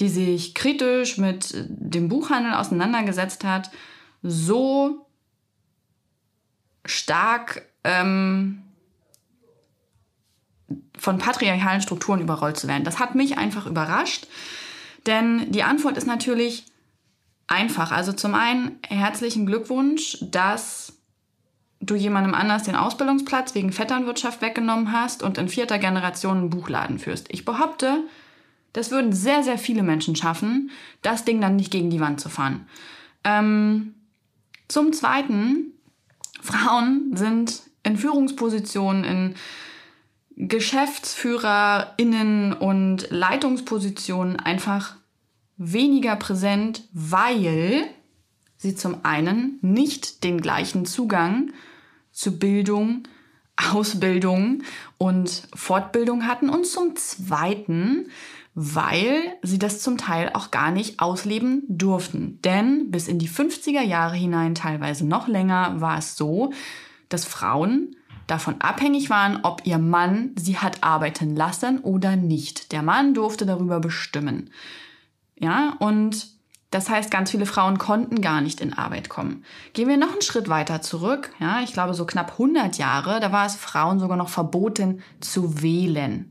die 0.00 0.08
sich 0.08 0.54
kritisch 0.54 1.18
mit 1.18 1.54
dem 1.68 2.08
Buchhandel 2.08 2.54
auseinandergesetzt 2.54 3.44
hat, 3.44 3.70
so 4.22 5.06
stark 6.84 7.62
ähm, 7.82 8.62
von 10.96 11.18
patriarchalen 11.18 11.82
Strukturen 11.82 12.20
überrollt 12.20 12.56
zu 12.56 12.68
werden. 12.68 12.84
Das 12.84 12.98
hat 13.00 13.14
mich 13.14 13.38
einfach 13.38 13.66
überrascht, 13.66 14.26
denn 15.06 15.50
die 15.50 15.62
Antwort 15.62 15.96
ist 15.96 16.06
natürlich 16.06 16.64
einfach. 17.46 17.92
Also 17.92 18.12
zum 18.12 18.34
einen 18.34 18.78
herzlichen 18.88 19.46
Glückwunsch, 19.46 20.18
dass 20.20 20.94
du 21.80 21.94
jemandem 21.94 22.34
anders 22.34 22.64
den 22.64 22.76
Ausbildungsplatz 22.76 23.54
wegen 23.54 23.72
Vetternwirtschaft 23.72 24.42
weggenommen 24.42 24.92
hast 24.92 25.22
und 25.22 25.38
in 25.38 25.48
vierter 25.48 25.78
Generation 25.78 26.38
einen 26.38 26.50
Buchladen 26.50 26.98
führst. 26.98 27.28
Ich 27.30 27.44
behaupte, 27.44 28.04
das 28.72 28.90
würden 28.90 29.12
sehr, 29.12 29.42
sehr 29.42 29.58
viele 29.58 29.82
Menschen 29.82 30.16
schaffen, 30.16 30.70
das 31.02 31.24
Ding 31.24 31.40
dann 31.40 31.56
nicht 31.56 31.70
gegen 31.70 31.90
die 31.90 32.00
Wand 32.00 32.20
zu 32.20 32.28
fahren. 32.28 32.66
Ähm, 33.22 33.94
zum 34.68 34.92
Zweiten, 34.92 35.72
Frauen 36.40 37.16
sind 37.16 37.62
in 37.82 37.96
Führungspositionen, 37.96 39.04
in 39.04 39.34
GeschäftsführerInnen 40.36 42.54
und 42.54 43.06
Leitungspositionen 43.10 44.40
einfach 44.40 44.96
weniger 45.56 46.16
präsent, 46.16 46.84
weil 46.92 47.84
sie 48.56 48.74
zum 48.74 49.04
einen 49.04 49.58
nicht 49.62 50.24
den 50.24 50.40
gleichen 50.40 50.86
Zugang 50.86 51.52
zu 52.10 52.38
Bildung, 52.38 53.04
Ausbildung 53.56 54.62
und 54.98 55.48
Fortbildung 55.54 56.26
hatten 56.26 56.48
und 56.48 56.66
zum 56.66 56.96
zweiten, 56.96 58.08
weil 58.54 59.36
sie 59.42 59.58
das 59.58 59.80
zum 59.80 59.98
Teil 59.98 60.30
auch 60.34 60.50
gar 60.50 60.70
nicht 60.70 61.00
ausleben 61.00 61.62
durften. 61.68 62.40
Denn 62.42 62.90
bis 62.90 63.08
in 63.08 63.18
die 63.18 63.28
50er 63.28 63.82
Jahre 63.82 64.16
hinein, 64.16 64.54
teilweise 64.54 65.06
noch 65.06 65.28
länger, 65.28 65.80
war 65.80 65.98
es 65.98 66.16
so, 66.16 66.52
dass 67.08 67.24
Frauen 67.24 67.96
davon 68.26 68.60
abhängig 68.60 69.10
waren, 69.10 69.40
ob 69.42 69.66
ihr 69.66 69.78
Mann 69.78 70.30
sie 70.36 70.56
hat 70.56 70.82
arbeiten 70.82 71.36
lassen 71.36 71.80
oder 71.80 72.16
nicht. 72.16 72.72
Der 72.72 72.82
Mann 72.82 73.12
durfte 73.12 73.44
darüber 73.44 73.80
bestimmen. 73.80 74.50
Ja, 75.44 75.76
und 75.78 76.26
das 76.70 76.88
heißt, 76.88 77.10
ganz 77.10 77.30
viele 77.30 77.44
Frauen 77.44 77.76
konnten 77.76 78.22
gar 78.22 78.40
nicht 78.40 78.62
in 78.62 78.72
Arbeit 78.72 79.10
kommen. 79.10 79.44
Gehen 79.74 79.88
wir 79.88 79.98
noch 79.98 80.12
einen 80.12 80.22
Schritt 80.22 80.48
weiter 80.48 80.80
zurück, 80.80 81.34
ja, 81.38 81.60
ich 81.60 81.74
glaube 81.74 81.92
so 81.92 82.06
knapp 82.06 82.32
100 82.32 82.78
Jahre, 82.78 83.20
da 83.20 83.30
war 83.30 83.44
es 83.44 83.54
Frauen 83.54 84.00
sogar 84.00 84.16
noch 84.16 84.30
verboten 84.30 85.02
zu 85.20 85.60
wählen. 85.60 86.30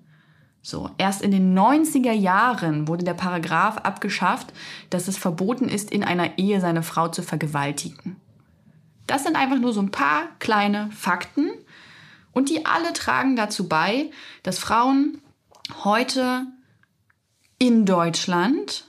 So, 0.63 0.89
erst 0.97 1.21
in 1.21 1.29
den 1.29 1.55
90er 1.55 2.11
Jahren 2.11 2.87
wurde 2.87 3.05
der 3.05 3.13
Paragraph 3.13 3.77
abgeschafft, 3.77 4.51
dass 4.89 5.07
es 5.07 5.15
verboten 5.15 5.69
ist, 5.69 5.91
in 5.91 6.03
einer 6.03 6.39
Ehe 6.39 6.59
seine 6.59 6.81
Frau 6.81 7.07
zu 7.07 7.21
vergewaltigen. 7.21 8.15
Das 9.05 9.25
sind 9.25 9.35
einfach 9.35 9.59
nur 9.59 9.73
so 9.73 9.81
ein 9.81 9.91
paar 9.91 10.23
kleine 10.39 10.89
Fakten 10.89 11.51
und 12.31 12.49
die 12.49 12.65
alle 12.65 12.93
tragen 12.93 13.35
dazu 13.35 13.69
bei, 13.69 14.09
dass 14.41 14.57
Frauen 14.57 15.21
heute 15.83 16.47
in 17.59 17.85
Deutschland 17.85 18.87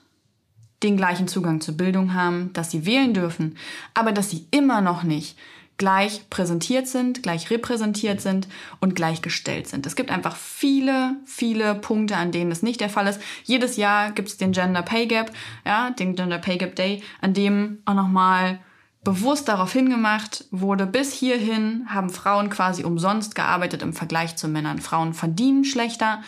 den 0.82 0.96
gleichen 0.96 1.28
Zugang 1.28 1.60
zur 1.60 1.76
Bildung 1.76 2.14
haben, 2.14 2.52
dass 2.52 2.70
sie 2.70 2.86
wählen 2.86 3.14
dürfen, 3.14 3.56
aber 3.94 4.12
dass 4.12 4.30
sie 4.30 4.46
immer 4.50 4.80
noch 4.80 5.02
nicht 5.02 5.36
gleich 5.76 6.30
präsentiert 6.30 6.86
sind, 6.86 7.22
gleich 7.22 7.50
repräsentiert 7.50 8.20
sind 8.20 8.46
und 8.80 8.94
gleichgestellt 8.94 9.66
sind. 9.66 9.86
Es 9.86 9.96
gibt 9.96 10.10
einfach 10.10 10.36
viele, 10.36 11.16
viele 11.24 11.74
Punkte, 11.74 12.16
an 12.16 12.30
denen 12.30 12.50
das 12.50 12.62
nicht 12.62 12.80
der 12.80 12.90
Fall 12.90 13.08
ist. 13.08 13.20
Jedes 13.42 13.76
Jahr 13.76 14.12
gibt 14.12 14.28
es 14.28 14.36
den 14.36 14.52
Gender 14.52 14.82
Pay 14.82 15.06
Gap, 15.06 15.32
ja, 15.64 15.90
den 15.90 16.14
Gender 16.14 16.38
Pay 16.38 16.58
Gap 16.58 16.76
Day, 16.76 17.02
an 17.20 17.34
dem 17.34 17.78
auch 17.86 17.94
nochmal 17.94 18.60
bewusst 19.02 19.48
darauf 19.48 19.72
hingemacht 19.72 20.46
wurde, 20.50 20.86
bis 20.86 21.12
hierhin 21.12 21.86
haben 21.88 22.08
Frauen 22.08 22.50
quasi 22.50 22.84
umsonst 22.84 23.34
gearbeitet 23.34 23.82
im 23.82 23.92
Vergleich 23.92 24.36
zu 24.36 24.48
Männern. 24.48 24.78
Frauen 24.78 25.12
verdienen 25.12 25.64
schlechter 25.64 26.22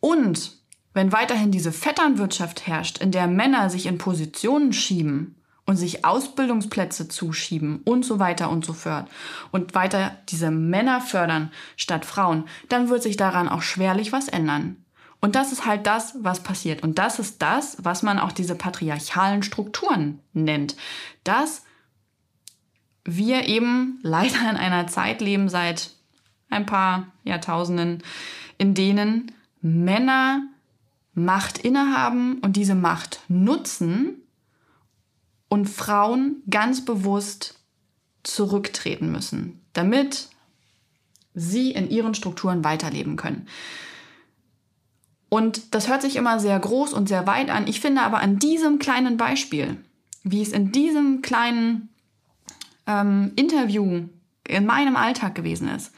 und 0.00 0.56
wenn 0.96 1.12
weiterhin 1.12 1.50
diese 1.50 1.72
Vetternwirtschaft 1.72 2.66
herrscht, 2.66 2.96
in 3.02 3.10
der 3.10 3.26
Männer 3.26 3.68
sich 3.68 3.84
in 3.84 3.98
Positionen 3.98 4.72
schieben 4.72 5.36
und 5.66 5.76
sich 5.76 6.06
Ausbildungsplätze 6.06 7.06
zuschieben 7.06 7.82
und 7.84 8.02
so 8.02 8.18
weiter 8.18 8.48
und 8.48 8.64
so 8.64 8.72
fort 8.72 9.06
und 9.52 9.74
weiter 9.74 10.16
diese 10.30 10.50
Männer 10.50 11.02
fördern 11.02 11.52
statt 11.76 12.06
Frauen, 12.06 12.44
dann 12.70 12.88
wird 12.88 13.02
sich 13.02 13.18
daran 13.18 13.46
auch 13.46 13.60
schwerlich 13.60 14.10
was 14.12 14.28
ändern. 14.28 14.86
Und 15.20 15.34
das 15.34 15.52
ist 15.52 15.66
halt 15.66 15.86
das, 15.86 16.16
was 16.22 16.42
passiert. 16.42 16.82
Und 16.82 16.98
das 16.98 17.18
ist 17.18 17.42
das, 17.42 17.76
was 17.82 18.02
man 18.02 18.18
auch 18.18 18.32
diese 18.32 18.54
patriarchalen 18.54 19.42
Strukturen 19.42 20.20
nennt. 20.32 20.76
Dass 21.24 21.62
wir 23.04 23.48
eben 23.48 23.98
leider 24.00 24.48
in 24.50 24.56
einer 24.56 24.86
Zeit 24.86 25.20
leben 25.20 25.50
seit 25.50 25.90
ein 26.48 26.64
paar 26.64 27.08
Jahrtausenden, 27.22 28.02
in 28.56 28.72
denen 28.72 29.32
Männer 29.60 30.48
Macht 31.16 31.58
innehaben 31.58 32.38
und 32.40 32.56
diese 32.56 32.74
Macht 32.74 33.20
nutzen 33.28 34.22
und 35.48 35.66
Frauen 35.68 36.42
ganz 36.48 36.84
bewusst 36.84 37.58
zurücktreten 38.22 39.10
müssen, 39.10 39.60
damit 39.72 40.28
sie 41.34 41.70
in 41.70 41.90
ihren 41.90 42.14
Strukturen 42.14 42.64
weiterleben 42.64 43.16
können. 43.16 43.48
Und 45.30 45.74
das 45.74 45.88
hört 45.88 46.02
sich 46.02 46.16
immer 46.16 46.38
sehr 46.38 46.58
groß 46.58 46.92
und 46.92 47.08
sehr 47.08 47.26
weit 47.26 47.50
an. 47.50 47.66
Ich 47.66 47.80
finde 47.80 48.02
aber 48.02 48.20
an 48.20 48.38
diesem 48.38 48.78
kleinen 48.78 49.16
Beispiel, 49.16 49.78
wie 50.22 50.42
es 50.42 50.52
in 50.52 50.70
diesem 50.70 51.22
kleinen 51.22 51.88
ähm, 52.86 53.32
Interview 53.36 54.08
in 54.46 54.66
meinem 54.66 54.96
Alltag 54.96 55.34
gewesen 55.34 55.68
ist, 55.68 55.92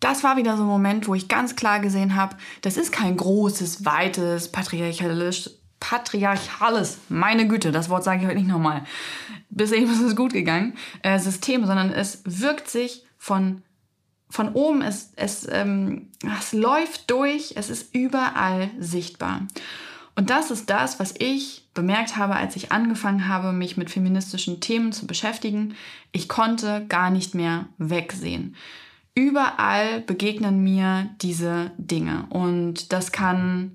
das 0.00 0.22
war 0.22 0.36
wieder 0.36 0.56
so 0.56 0.62
ein 0.62 0.68
Moment, 0.68 1.08
wo 1.08 1.14
ich 1.14 1.28
ganz 1.28 1.56
klar 1.56 1.80
gesehen 1.80 2.14
habe, 2.14 2.36
das 2.62 2.76
ist 2.76 2.92
kein 2.92 3.16
großes, 3.16 3.84
weites, 3.84 4.50
patriarchalisch, 4.52 5.50
patriarchales, 5.80 6.98
meine 7.08 7.46
Güte, 7.46 7.72
das 7.72 7.88
Wort 7.88 8.04
sage 8.04 8.20
ich 8.20 8.26
heute 8.26 8.38
nicht 8.38 8.48
nochmal, 8.48 8.84
bis 9.50 9.72
eben 9.72 9.90
ist 9.90 10.00
es 10.00 10.16
gut 10.16 10.32
gegangen, 10.32 10.74
äh, 11.02 11.18
System, 11.18 11.66
sondern 11.66 11.92
es 11.92 12.22
wirkt 12.24 12.68
sich 12.68 13.04
von, 13.16 13.62
von 14.30 14.52
oben, 14.52 14.82
es, 14.82 15.12
es, 15.16 15.46
ähm, 15.50 16.08
es 16.38 16.52
läuft 16.52 17.10
durch, 17.10 17.54
es 17.56 17.70
ist 17.70 17.94
überall 17.94 18.70
sichtbar. 18.78 19.46
Und 20.16 20.30
das 20.30 20.50
ist 20.50 20.68
das, 20.68 20.98
was 20.98 21.14
ich 21.16 21.68
bemerkt 21.74 22.16
habe, 22.16 22.34
als 22.34 22.56
ich 22.56 22.72
angefangen 22.72 23.28
habe, 23.28 23.52
mich 23.52 23.76
mit 23.76 23.88
feministischen 23.88 24.60
Themen 24.60 24.90
zu 24.90 25.06
beschäftigen. 25.06 25.76
Ich 26.10 26.28
konnte 26.28 26.84
gar 26.88 27.10
nicht 27.10 27.36
mehr 27.36 27.66
wegsehen. 27.78 28.56
Überall 29.18 30.00
begegnen 30.02 30.62
mir 30.62 31.08
diese 31.20 31.72
Dinge. 31.76 32.26
Und 32.30 32.92
das 32.92 33.10
kann 33.10 33.74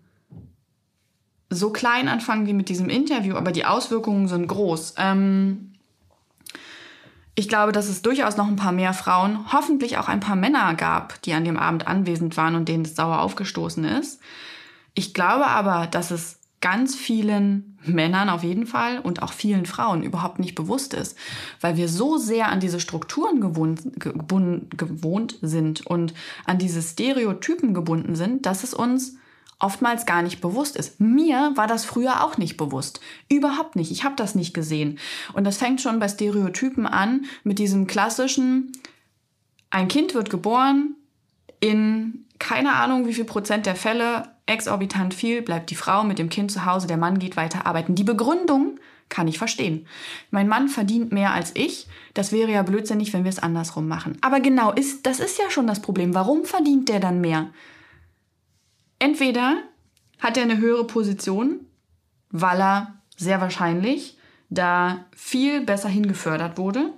so 1.50 1.70
klein 1.70 2.08
anfangen 2.08 2.48
wie 2.48 2.54
mit 2.54 2.70
diesem 2.70 2.88
Interview, 2.88 3.36
aber 3.36 3.52
die 3.52 3.66
Auswirkungen 3.66 4.30
sind 4.30 4.48
groß. 4.48 4.94
Ähm 5.00 5.74
ich 7.36 7.50
glaube, 7.50 7.74
dass 7.74 7.90
es 7.90 8.02
durchaus 8.02 8.38
noch 8.38 8.48
ein 8.48 8.56
paar 8.56 8.72
mehr 8.72 8.94
Frauen, 8.94 9.52
hoffentlich 9.52 9.98
auch 9.98 10.08
ein 10.08 10.22
paar 10.22 10.38
Männer 10.38 10.76
gab, 10.76 11.22
die 11.24 11.34
an 11.34 11.44
dem 11.44 11.58
Abend 11.58 11.88
anwesend 11.88 12.38
waren 12.38 12.56
und 12.56 12.70
denen 12.70 12.86
es 12.86 12.96
sauer 12.96 13.20
aufgestoßen 13.20 13.84
ist. 13.84 14.22
Ich 14.94 15.14
glaube 15.14 15.48
aber, 15.48 15.88
dass 15.88 16.12
es 16.12 16.40
ganz 16.62 16.96
vielen 16.96 17.73
Männern 17.86 18.30
auf 18.30 18.44
jeden 18.44 18.66
Fall 18.66 19.00
und 19.00 19.22
auch 19.22 19.34
vielen 19.34 19.66
Frauen 19.66 20.04
überhaupt 20.04 20.40
nicht 20.40 20.56
bewusst 20.56 20.94
ist, 20.94 21.18
weil 21.62 21.78
wir 21.78 21.88
so 21.88 22.18
sehr 22.18 22.50
an 22.50 22.60
diese 22.60 22.80
Strukturen 22.80 23.42
gewohnt, 23.42 23.82
gewohnt 23.98 25.38
sind 25.42 25.86
und 25.86 26.14
an 26.46 26.58
diese 26.58 26.82
Stereotypen 26.82 27.74
gebunden 27.74 28.16
sind, 28.16 28.46
dass 28.46 28.64
es 28.64 28.74
uns 28.74 29.18
oftmals 29.60 30.06
gar 30.06 30.22
nicht 30.22 30.42
bewusst 30.42 30.76
ist. 30.76 31.00
Mir 31.00 31.54
war 31.56 31.68
das 31.68 31.86
früher 31.86 32.24
auch 32.24 32.38
nicht 32.38 32.58
bewusst. 32.58 33.00
Überhaupt 33.30 33.76
nicht. 33.76 33.92
Ich 33.92 34.04
habe 34.04 34.16
das 34.16 34.36
nicht 34.36 34.54
gesehen. 34.54 35.00
Und 35.34 35.46
das 35.46 35.58
fängt 35.58 35.80
schon 35.80 36.00
bei 36.00 36.10
Stereotypen 36.10 36.86
an 36.86 37.26
mit 37.44 37.60
diesem 37.60 37.88
klassischen, 37.88 38.74
ein 39.70 39.88
Kind 39.88 40.14
wird 40.14 40.30
geboren, 40.30 40.96
in 41.62 42.23
keine 42.44 42.76
Ahnung 42.76 43.08
wie 43.08 43.14
viel 43.14 43.24
Prozent 43.24 43.66
der 43.66 43.76
Fälle 43.78 44.24
exorbitant 44.48 45.14
viel, 45.14 45.42
bleibt 45.42 45.70
die 45.70 45.76
Frau 45.76 46.04
mit 46.04 46.20
dem 46.20 46.28
Kind 46.28 46.52
zu 46.52 46.66
Hause, 46.66 46.88
der 46.88 46.98
Mann 46.98 47.18
geht 47.18 47.38
weiter 47.38 47.66
arbeiten. 47.66 47.96
Die 47.96 48.04
Begründung 48.04 48.82
kann 49.08 49.30
ich 49.30 49.38
verstehen. 49.38 49.88
Mein 50.30 50.50
Mann 50.50 50.68
verdient 50.68 51.14
mehr 51.14 51.32
als 51.32 51.56
ich. 51.56 51.88
Das 52.14 52.34
wäre 52.34 52.52
ja 52.52 52.64
blödsinnig, 52.64 53.14
wenn 53.14 53.24
wir 53.24 53.30
es 53.30 53.40
andersrum 53.40 53.88
machen. 53.88 54.18
Aber 54.20 54.42
genau, 54.42 54.74
ist, 54.74 55.06
das 55.06 55.22
ist 55.22 55.40
ja 55.40 55.50
schon 55.50 55.68
das 55.68 55.82
Problem. 55.82 56.14
Warum 56.14 56.44
verdient 56.44 56.90
der 56.90 57.00
dann 57.00 57.22
mehr? 57.22 57.50
Entweder 59.00 59.64
hat 60.20 60.36
er 60.36 60.44
eine 60.44 60.58
höhere 60.58 60.86
Position, 60.86 61.62
weil 62.30 62.60
er 62.60 62.96
sehr 63.16 63.40
wahrscheinlich 63.40 64.18
da 64.50 65.06
viel 65.16 65.62
besser 65.62 65.88
hingefördert 65.88 66.58
wurde 66.58 66.92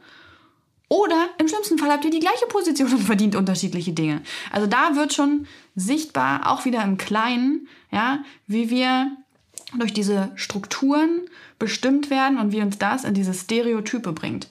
oder 0.88 1.30
im 1.40 1.48
schlimmsten 1.48 1.78
Fall 1.78 1.92
habt 1.92 2.06
ihr 2.06 2.12
die 2.12 2.20
gleiche 2.20 2.46
Position 2.48 2.92
und 2.92 3.02
verdient 3.02 3.36
unterschiedliche 3.36 3.94
Dinge. 3.94 4.22
Also 4.52 4.68
da 4.68 4.96
wird 4.96 5.14
schon 5.14 5.48
sichtbar, 5.76 6.52
auch 6.52 6.66
wieder 6.66 6.84
im 6.84 6.98
Kleinen, 6.98 7.68
ja, 7.92 8.24
wie 8.48 8.70
wir 8.70 9.12
durch 9.78 9.94
diese 9.94 10.32
Strukturen 10.36 11.22
bestimmt 11.58 12.10
werden 12.10 12.38
und 12.38 12.52
wie 12.52 12.62
uns 12.62 12.78
das 12.78 13.04
in 13.04 13.14
diese 13.14 13.34
Stereotype 13.34 14.14
bringt. 14.14 14.48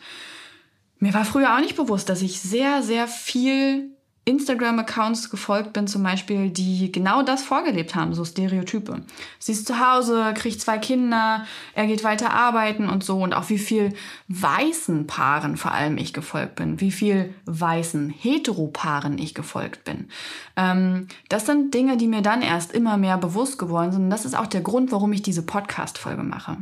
Mir 0.99 1.15
war 1.15 1.25
früher 1.25 1.55
auch 1.55 1.61
nicht 1.61 1.77
bewusst, 1.77 2.09
dass 2.09 2.23
ich 2.23 2.41
sehr, 2.41 2.83
sehr 2.83 3.07
viel 3.07 3.94
Instagram-Accounts 4.27 5.29
gefolgt 5.29 5.75
bin, 5.75 5.87
zum 5.87 6.03
Beispiel, 6.03 6.49
die 6.49 6.91
genau 6.91 7.23
das 7.23 7.43
vorgelebt 7.43 7.95
haben, 7.95 8.15
so 8.15 8.25
Stereotype. 8.25 9.03
Sie 9.39 9.53
ist 9.53 9.67
zu 9.67 9.79
Hause, 9.79 10.33
kriegt 10.35 10.63
zwei 10.63 10.79
Kinder, 10.79 11.45
er 11.75 11.87
geht 11.87 12.05
weiter 12.05 12.31
arbeiten 12.31 12.89
und 12.89 13.05
so. 13.05 13.19
Und 13.19 13.35
auch 13.35 13.51
wie 13.51 13.59
viel 13.59 13.93
weißen 14.29 15.07
Paaren 15.07 15.59
vor 15.59 15.73
allem 15.73 15.99
ich 15.99 16.15
gefolgt 16.15 16.57
bin, 16.57 16.81
wie 16.81 16.91
viel 16.91 17.35
weißen 17.45 18.09
Heteropaaren 18.09 19.19
ich 19.19 19.35
gefolgt 19.35 19.85
bin. 19.85 20.09
Ähm, 20.57 21.09
das 21.29 21.45
sind 21.45 21.75
Dinge, 21.75 21.99
die 21.99 22.09
mir 22.09 22.23
dann 22.23 22.41
erst 22.41 22.73
immer 22.73 22.97
mehr 22.97 23.19
bewusst 23.19 23.59
geworden 23.59 23.93
sind. 23.93 24.05
Und 24.05 24.11
das 24.11 24.25
ist 24.25 24.37
auch 24.37 24.47
der 24.47 24.63
Grund, 24.63 24.91
warum 24.91 25.13
ich 25.13 25.21
diese 25.21 25.43
Podcast-Folge 25.43 26.23
mache. 26.23 26.57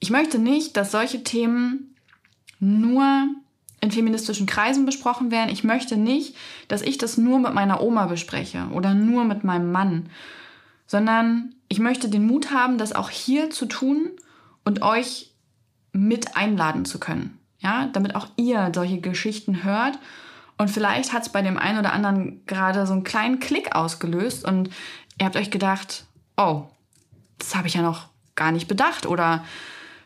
Ich 0.00 0.10
möchte 0.10 0.40
nicht, 0.40 0.76
dass 0.76 0.90
solche 0.90 1.22
Themen 1.22 1.94
nur 2.58 3.28
in 3.82 3.90
feministischen 3.90 4.46
Kreisen 4.46 4.86
besprochen 4.86 5.30
werden. 5.30 5.50
Ich 5.50 5.64
möchte 5.64 5.96
nicht, 5.96 6.36
dass 6.68 6.80
ich 6.80 6.96
das 6.98 7.18
nur 7.18 7.40
mit 7.40 7.52
meiner 7.52 7.82
Oma 7.82 8.06
bespreche 8.06 8.68
oder 8.72 8.94
nur 8.94 9.24
mit 9.24 9.44
meinem 9.44 9.72
Mann, 9.72 10.08
sondern 10.86 11.54
ich 11.68 11.80
möchte 11.80 12.08
den 12.08 12.26
Mut 12.26 12.52
haben, 12.52 12.78
das 12.78 12.94
auch 12.94 13.10
hier 13.10 13.50
zu 13.50 13.66
tun 13.66 14.10
und 14.64 14.82
euch 14.82 15.32
mit 15.92 16.36
einladen 16.36 16.84
zu 16.84 17.00
können. 17.00 17.38
Ja, 17.58 17.88
damit 17.92 18.14
auch 18.14 18.28
ihr 18.36 18.70
solche 18.74 19.00
Geschichten 19.00 19.64
hört. 19.64 19.98
Und 20.58 20.70
vielleicht 20.70 21.12
hat 21.12 21.22
es 21.22 21.28
bei 21.28 21.42
dem 21.42 21.58
einen 21.58 21.78
oder 21.78 21.92
anderen 21.92 22.44
gerade 22.46 22.86
so 22.86 22.92
einen 22.92 23.04
kleinen 23.04 23.40
Klick 23.40 23.74
ausgelöst 23.74 24.44
und 24.44 24.70
ihr 25.18 25.26
habt 25.26 25.36
euch 25.36 25.50
gedacht, 25.50 26.04
oh, 26.36 26.64
das 27.38 27.56
habe 27.56 27.66
ich 27.66 27.74
ja 27.74 27.82
noch 27.82 28.06
gar 28.36 28.52
nicht 28.52 28.68
bedacht 28.68 29.06
oder 29.06 29.44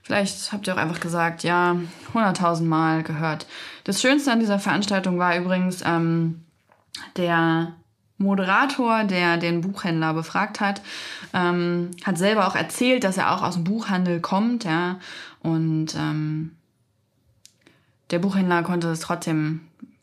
Vielleicht 0.06 0.52
habt 0.52 0.68
ihr 0.68 0.72
auch 0.72 0.78
einfach 0.78 1.00
gesagt, 1.00 1.42
ja, 1.42 1.76
100.000 2.14 2.62
Mal 2.62 3.02
gehört. 3.02 3.44
Das 3.82 4.00
Schönste 4.00 4.30
an 4.30 4.38
dieser 4.38 4.60
Veranstaltung 4.60 5.18
war 5.18 5.36
übrigens 5.36 5.82
ähm, 5.84 6.44
der 7.16 7.74
Moderator, 8.16 9.02
der 9.02 9.36
den 9.36 9.62
Buchhändler 9.62 10.14
befragt 10.14 10.60
hat, 10.60 10.80
ähm, 11.34 11.90
hat 12.04 12.18
selber 12.18 12.46
auch 12.46 12.54
erzählt, 12.54 13.02
dass 13.02 13.16
er 13.16 13.34
auch 13.34 13.42
aus 13.42 13.54
dem 13.54 13.64
Buchhandel 13.64 14.20
kommt, 14.20 14.62
ja. 14.62 15.00
Und 15.40 15.96
ähm, 15.96 16.52
der 18.12 18.20
Buchhändler 18.20 18.62
konnte 18.62 18.86
es 18.86 19.00
trotzdem 19.00 19.62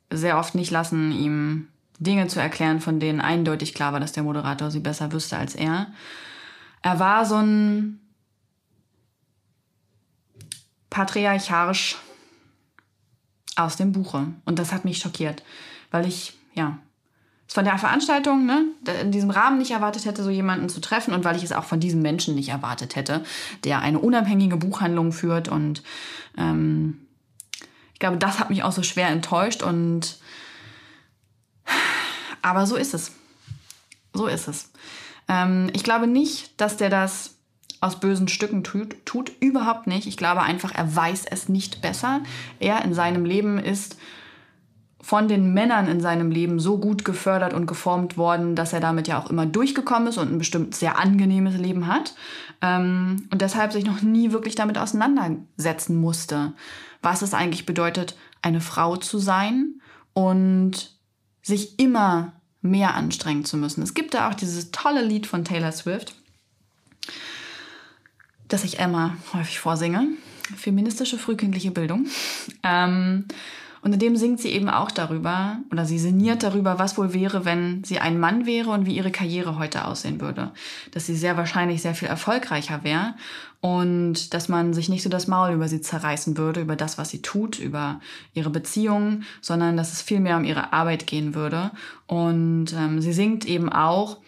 sehr 0.10 0.38
oft 0.38 0.54
nicht 0.54 0.70
lassen, 0.70 1.13
ihm 1.13 1.70
Dinge 2.00 2.28
zu 2.28 2.42
erklären, 2.42 2.82
von 2.82 3.00
denen 3.00 3.22
eindeutig 3.22 3.74
klar 3.74 3.94
war, 3.94 4.02
dass 4.02 4.12
der 4.12 4.24
Moderator 4.24 4.70
sie 4.70 4.82
besser 4.82 5.13
wüsste 5.13 5.38
als 5.38 5.56
er. 5.56 5.88
Er 6.82 7.00
war 7.00 7.26
so 7.26 7.38
ein 7.38 8.02
patriarcharisch 10.93 11.97
aus 13.56 13.77
dem 13.77 13.91
Buche. 13.91 14.27
Und 14.45 14.60
das 14.60 14.71
hat 14.71 14.86
mich 14.86 14.99
schockiert, 14.99 15.41
weil 15.89 16.06
ich, 16.06 16.38
ja, 16.53 16.77
es 17.47 17.56
von 17.56 17.65
der 17.65 17.79
Veranstaltung, 17.79 18.45
ne, 18.45 18.65
in 19.01 19.12
diesem 19.12 19.32
Rahmen 19.32 19.58
nicht 19.58 19.71
erwartet 19.71 20.06
hätte, 20.06 20.23
so 20.23 20.29
jemanden 20.29 20.69
zu 20.69 20.82
treffen 20.82 21.15
und 21.15 21.25
weil 21.25 21.36
ich 21.36 21.43
es 21.43 21.51
auch 21.51 21.63
von 21.63 21.79
diesem 21.79 22.03
Menschen 22.03 22.36
nicht 22.36 22.49
erwartet 22.49 22.95
hätte, 22.95 23.23
der 23.63 23.79
eine 23.79 23.97
unabhängige 23.97 24.56
Buchhandlung 24.56 25.12
führt. 25.12 25.49
Und 25.49 25.82
ähm, 26.38 27.08
ich 27.93 27.99
glaube, 27.99 28.17
das 28.17 28.38
hat 28.38 28.51
mich 28.51 28.62
auch 28.62 28.71
so 28.71 28.84
schwer 28.84 29.08
enttäuscht. 29.08 29.63
Und 29.63 30.19
aber 32.43 32.67
so 32.67 32.75
ist 32.75 32.93
es. 32.93 33.12
So 34.13 34.27
ist 34.27 34.47
es. 34.47 34.71
Ähm, 35.27 35.71
ich 35.73 35.84
glaube 35.84 36.06
nicht, 36.06 36.62
dass 36.62 36.77
der 36.77 36.91
das 36.91 37.34
aus 37.84 38.00
bösen 38.00 38.28
Stücken 38.28 38.63
tut, 38.63 39.06
tut. 39.06 39.32
Überhaupt 39.39 39.88
nicht. 39.88 40.08
Ich 40.08 40.17
glaube 40.17 40.41
einfach, 40.41 40.74
er 40.74 40.96
weiß 40.96 41.26
es 41.30 41.50
nicht 41.50 41.82
besser. 41.82 42.22
Er 42.60 42.84
in 42.84 42.93
seinem 42.93 43.26
Leben 43.26 43.60
ist 43.60 43.98
von 45.02 45.28
den 45.28 45.54
Männern 45.54 45.89
in 45.89 46.00
seinem 46.00 46.32
Leben 46.32 46.62
so 46.62 46.78
gut 46.78 47.04
gefördert 47.04 47.54
und 47.54 47.65
geformt 47.65 48.17
worden, 48.17 48.56
dass 48.56 48.72
er 48.72 48.80
damit 48.80 49.10
ja 49.10 49.22
auch 49.22 49.30
immer 49.30 49.46
durchgekommen 49.46 50.08
ist 50.08 50.17
und 50.17 50.32
ein 50.32 50.38
bestimmt 50.38 50.76
sehr 50.76 50.98
angenehmes 50.98 51.58
Leben 51.58 51.88
hat. 51.88 52.15
Ähm, 52.62 53.28
und 53.30 53.41
deshalb 53.41 53.74
sich 53.74 53.86
noch 53.86 54.02
nie 54.02 54.32
wirklich 54.32 54.56
damit 54.56 54.78
auseinandersetzen 54.78 55.98
musste, 55.98 56.54
was 57.02 57.22
es 57.22 57.34
eigentlich 57.34 57.65
bedeutet, 57.65 58.15
eine 58.41 58.62
Frau 58.62 58.96
zu 58.96 59.17
sein 59.17 59.82
und 60.13 60.98
sich 61.41 61.80
immer 61.80 62.32
mehr 62.62 62.96
anstrengen 62.96 63.43
zu 63.43 63.58
müssen. 63.58 63.84
Es 63.84 63.93
gibt 63.93 64.13
da 64.13 64.30
auch 64.30 64.36
dieses 64.36 64.72
tolle 64.72 65.04
Lied 65.04 65.28
von 65.28 65.43
Taylor 65.43 65.74
Swift 65.74 66.15
das 68.54 68.63
ich 68.63 68.80
Emma 68.80 69.18
häufig 69.34 69.60
vorsinge. 69.60 70.08
Feministische 70.56 71.18
frühkindliche 71.18 71.72
Bildung. 71.72 72.06
Ähm, 72.62 73.26
Und 73.82 73.92
in 73.92 74.00
dem 74.00 74.16
singt 74.16 74.39
sie 74.39 74.50
eben 74.50 74.70
auch 74.70 74.92
darüber, 74.92 75.58
oder 75.70 75.84
sie 75.84 76.00
sinniert 76.00 76.42
darüber, 76.42 76.80
was 76.80 76.98
wohl 76.98 77.13
wäre, 77.13 77.44
wenn 77.44 77.84
sie 77.84 78.00
ein 78.00 78.18
Mann 78.18 78.46
wäre 78.46 78.70
und 78.70 78.86
wie 78.86 78.96
ihre 78.96 79.12
Karriere 79.12 79.60
heute 79.60 79.86
aussehen 79.86 80.22
würde. 80.22 80.52
Dass 80.92 81.06
sie 81.06 81.16
sehr 81.16 81.36
wahrscheinlich 81.36 81.82
sehr 81.82 81.94
viel 81.94 82.08
erfolgreicher 82.08 82.86
wäre 82.86 83.16
und 83.60 84.34
dass 84.34 84.48
man 84.48 84.74
sich 84.74 84.88
nicht 84.88 85.04
so 85.04 85.10
das 85.10 85.28
Maul 85.28 85.54
über 85.54 85.68
sie 85.68 85.82
zerreißen 85.82 86.38
würde, 86.38 86.62
über 86.62 86.78
das, 86.78 86.98
was 86.98 87.10
sie 87.10 87.22
tut, 87.22 87.60
über 87.60 88.00
ihre 88.34 88.50
Beziehungen, 88.50 89.26
sondern 89.42 89.76
dass 89.76 89.92
es 89.92 90.02
viel 90.02 90.22
mehr 90.22 90.38
um 90.38 90.46
ihre 90.46 90.72
Arbeit 90.72 91.06
gehen 91.06 91.36
würde. 91.36 91.72
Und 92.08 92.72
ähm, 92.72 93.02
sie 93.02 93.13
singt 93.13 93.44
eben 93.46 93.70
auch, 93.70 94.20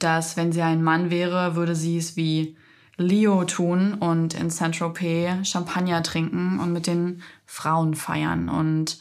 dass 0.00 0.36
wenn 0.36 0.50
sie 0.50 0.62
ein 0.62 0.82
Mann 0.82 1.10
wäre, 1.10 1.54
würde 1.54 1.76
sie 1.76 1.98
es 1.98 2.16
wie 2.16 2.56
Leo 2.96 3.44
tun 3.44 3.94
und 3.94 4.34
in 4.34 4.50
Saint-Tropez 4.50 5.48
Champagner 5.48 6.02
trinken 6.02 6.60
und 6.60 6.72
mit 6.72 6.86
den 6.86 7.22
Frauen 7.46 7.94
feiern. 7.94 8.48
Und 8.48 8.98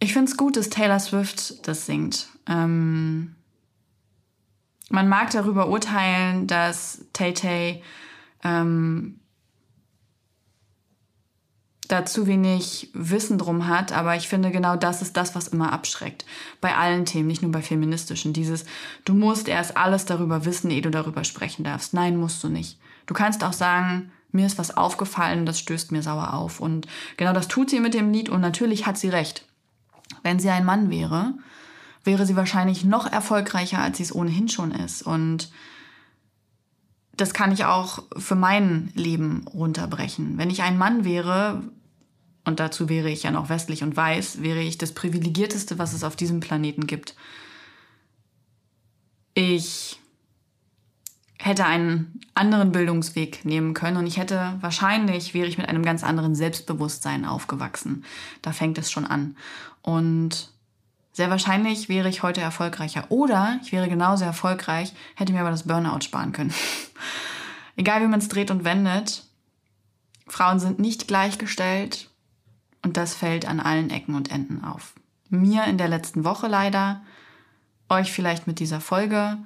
ich 0.00 0.12
finde 0.12 0.30
es 0.30 0.36
gut, 0.36 0.56
dass 0.56 0.70
Taylor 0.70 0.98
Swift 0.98 1.66
das 1.68 1.86
singt. 1.86 2.28
Ähm, 2.46 3.34
man 4.90 5.08
mag 5.08 5.30
darüber 5.30 5.68
urteilen, 5.68 6.46
dass 6.46 7.04
Tay 7.12 7.34
Tay 7.34 7.82
ähm, 8.42 9.20
da 11.94 12.04
zu 12.04 12.26
wenig 12.26 12.90
Wissen 12.92 13.38
drum 13.38 13.68
hat, 13.68 13.92
aber 13.92 14.16
ich 14.16 14.28
finde 14.28 14.50
genau 14.50 14.76
das 14.76 15.00
ist 15.00 15.16
das, 15.16 15.34
was 15.34 15.48
immer 15.48 15.72
abschreckt. 15.72 16.24
Bei 16.60 16.76
allen 16.76 17.04
Themen, 17.04 17.28
nicht 17.28 17.42
nur 17.42 17.52
bei 17.52 17.62
feministischen. 17.62 18.32
Dieses, 18.32 18.64
du 19.04 19.14
musst 19.14 19.48
erst 19.48 19.76
alles 19.76 20.04
darüber 20.04 20.44
wissen, 20.44 20.70
ehe 20.70 20.82
du 20.82 20.90
darüber 20.90 21.24
sprechen 21.24 21.64
darfst. 21.64 21.94
Nein, 21.94 22.16
musst 22.16 22.42
du 22.42 22.48
nicht. 22.48 22.78
Du 23.06 23.14
kannst 23.14 23.44
auch 23.44 23.52
sagen, 23.52 24.10
mir 24.32 24.46
ist 24.46 24.58
was 24.58 24.76
aufgefallen, 24.76 25.46
das 25.46 25.60
stößt 25.60 25.92
mir 25.92 26.02
sauer 26.02 26.34
auf. 26.34 26.60
Und 26.60 26.88
genau 27.16 27.32
das 27.32 27.48
tut 27.48 27.70
sie 27.70 27.80
mit 27.80 27.94
dem 27.94 28.12
Lied 28.12 28.28
und 28.28 28.40
natürlich 28.40 28.86
hat 28.86 28.98
sie 28.98 29.08
recht. 29.08 29.46
Wenn 30.22 30.40
sie 30.40 30.50
ein 30.50 30.64
Mann 30.64 30.90
wäre, 30.90 31.34
wäre 32.02 32.26
sie 32.26 32.36
wahrscheinlich 32.36 32.84
noch 32.84 33.10
erfolgreicher, 33.10 33.78
als 33.78 33.98
sie 33.98 34.02
es 34.02 34.14
ohnehin 34.14 34.48
schon 34.48 34.72
ist. 34.72 35.02
Und 35.02 35.50
das 37.16 37.32
kann 37.32 37.52
ich 37.52 37.64
auch 37.64 38.02
für 38.16 38.34
mein 38.34 38.90
Leben 38.94 39.46
runterbrechen. 39.46 40.36
Wenn 40.36 40.50
ich 40.50 40.62
ein 40.62 40.78
Mann 40.78 41.04
wäre, 41.04 41.62
und 42.44 42.60
dazu 42.60 42.88
wäre 42.88 43.10
ich 43.10 43.22
ja 43.22 43.30
noch 43.30 43.48
westlich 43.48 43.82
und 43.82 43.96
weiß, 43.96 44.42
wäre 44.42 44.60
ich 44.60 44.76
das 44.76 44.92
privilegierteste, 44.92 45.78
was 45.78 45.94
es 45.94 46.04
auf 46.04 46.14
diesem 46.14 46.40
Planeten 46.40 46.86
gibt. 46.86 47.14
Ich 49.32 49.98
hätte 51.38 51.64
einen 51.64 52.20
anderen 52.34 52.70
Bildungsweg 52.72 53.44
nehmen 53.44 53.74
können 53.74 53.96
und 53.96 54.06
ich 54.06 54.18
hätte 54.18 54.56
wahrscheinlich, 54.60 55.34
wäre 55.34 55.46
ich 55.46 55.58
mit 55.58 55.68
einem 55.68 55.82
ganz 55.82 56.04
anderen 56.04 56.34
Selbstbewusstsein 56.34 57.24
aufgewachsen. 57.24 58.04
Da 58.42 58.52
fängt 58.52 58.78
es 58.78 58.90
schon 58.90 59.06
an. 59.06 59.36
Und 59.82 60.50
sehr 61.12 61.30
wahrscheinlich 61.30 61.88
wäre 61.88 62.08
ich 62.08 62.22
heute 62.22 62.40
erfolgreicher. 62.40 63.06
Oder 63.08 63.58
ich 63.62 63.72
wäre 63.72 63.88
genauso 63.88 64.24
erfolgreich, 64.24 64.92
hätte 65.16 65.32
mir 65.32 65.40
aber 65.40 65.50
das 65.50 65.64
Burnout 65.64 66.00
sparen 66.02 66.32
können. 66.32 66.54
Egal 67.76 68.02
wie 68.02 68.08
man 68.08 68.20
es 68.20 68.28
dreht 68.28 68.50
und 68.50 68.64
wendet, 68.64 69.24
Frauen 70.26 70.60
sind 70.60 70.78
nicht 70.78 71.08
gleichgestellt 71.08 72.10
und 72.84 72.96
das 72.96 73.14
fällt 73.14 73.46
an 73.46 73.60
allen 73.60 73.90
Ecken 73.90 74.14
und 74.14 74.30
Enden 74.30 74.62
auf. 74.62 74.94
Mir 75.30 75.64
in 75.64 75.78
der 75.78 75.88
letzten 75.88 76.24
Woche 76.24 76.46
leider, 76.46 77.02
euch 77.88 78.12
vielleicht 78.12 78.46
mit 78.46 78.60
dieser 78.60 78.80
Folge. 78.80 79.38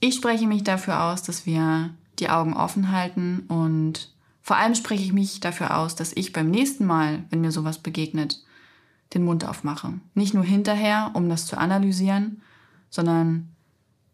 Ich 0.00 0.16
spreche 0.16 0.46
mich 0.46 0.64
dafür 0.64 1.04
aus, 1.04 1.22
dass 1.22 1.46
wir 1.46 1.90
die 2.18 2.30
Augen 2.30 2.54
offen 2.54 2.90
halten 2.90 3.44
und 3.48 4.12
vor 4.42 4.56
allem 4.56 4.74
spreche 4.74 5.02
ich 5.02 5.12
mich 5.12 5.40
dafür 5.40 5.78
aus, 5.78 5.94
dass 5.94 6.12
ich 6.14 6.32
beim 6.32 6.50
nächsten 6.50 6.84
Mal, 6.84 7.24
wenn 7.30 7.40
mir 7.40 7.50
sowas 7.50 7.78
begegnet, 7.78 8.42
den 9.14 9.24
Mund 9.24 9.46
aufmache. 9.46 9.94
Nicht 10.14 10.34
nur 10.34 10.44
hinterher, 10.44 11.12
um 11.14 11.28
das 11.28 11.46
zu 11.46 11.56
analysieren, 11.56 12.42
sondern 12.90 13.54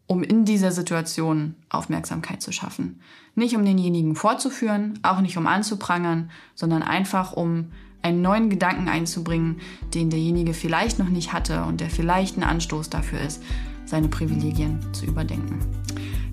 um 0.07 0.23
in 0.23 0.45
dieser 0.45 0.71
Situation 0.71 1.55
Aufmerksamkeit 1.69 2.41
zu 2.41 2.51
schaffen. 2.51 3.01
Nicht 3.35 3.55
um 3.55 3.63
denjenigen 3.63 4.15
vorzuführen, 4.15 4.99
auch 5.03 5.21
nicht 5.21 5.37
um 5.37 5.47
anzuprangern, 5.47 6.31
sondern 6.55 6.83
einfach 6.83 7.33
um 7.33 7.71
einen 8.01 8.21
neuen 8.21 8.49
Gedanken 8.49 8.89
einzubringen, 8.89 9.59
den 9.93 10.09
derjenige 10.09 10.53
vielleicht 10.53 10.99
noch 10.99 11.09
nicht 11.09 11.33
hatte 11.33 11.63
und 11.63 11.81
der 11.81 11.89
vielleicht 11.89 12.37
ein 12.37 12.43
Anstoß 12.43 12.89
dafür 12.89 13.21
ist, 13.21 13.41
seine 13.85 14.07
Privilegien 14.07 14.79
zu 14.93 15.05
überdenken. 15.05 15.59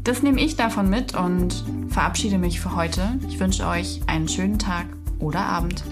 Das 0.05 0.23
nehme 0.23 0.41
ich 0.41 0.57
davon 0.57 0.89
mit 0.89 1.15
und 1.15 1.65
verabschiede 1.89 2.39
mich 2.39 2.61
für 2.61 2.75
heute. 2.75 3.19
Ich 3.29 3.39
wünsche 3.41 3.67
euch 3.67 4.01
einen 4.07 4.29
schönen 4.29 4.59
Tag 4.59 4.87
oder 5.19 5.41
Abend. 5.41 5.85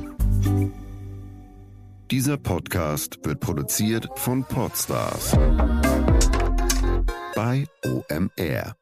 Dieser 2.10 2.36
Podcast 2.36 3.18
wird 3.24 3.40
produziert 3.40 4.08
von 4.14 4.44
Podstars 4.44 5.36
bei 7.34 7.66
OMR. 7.84 8.76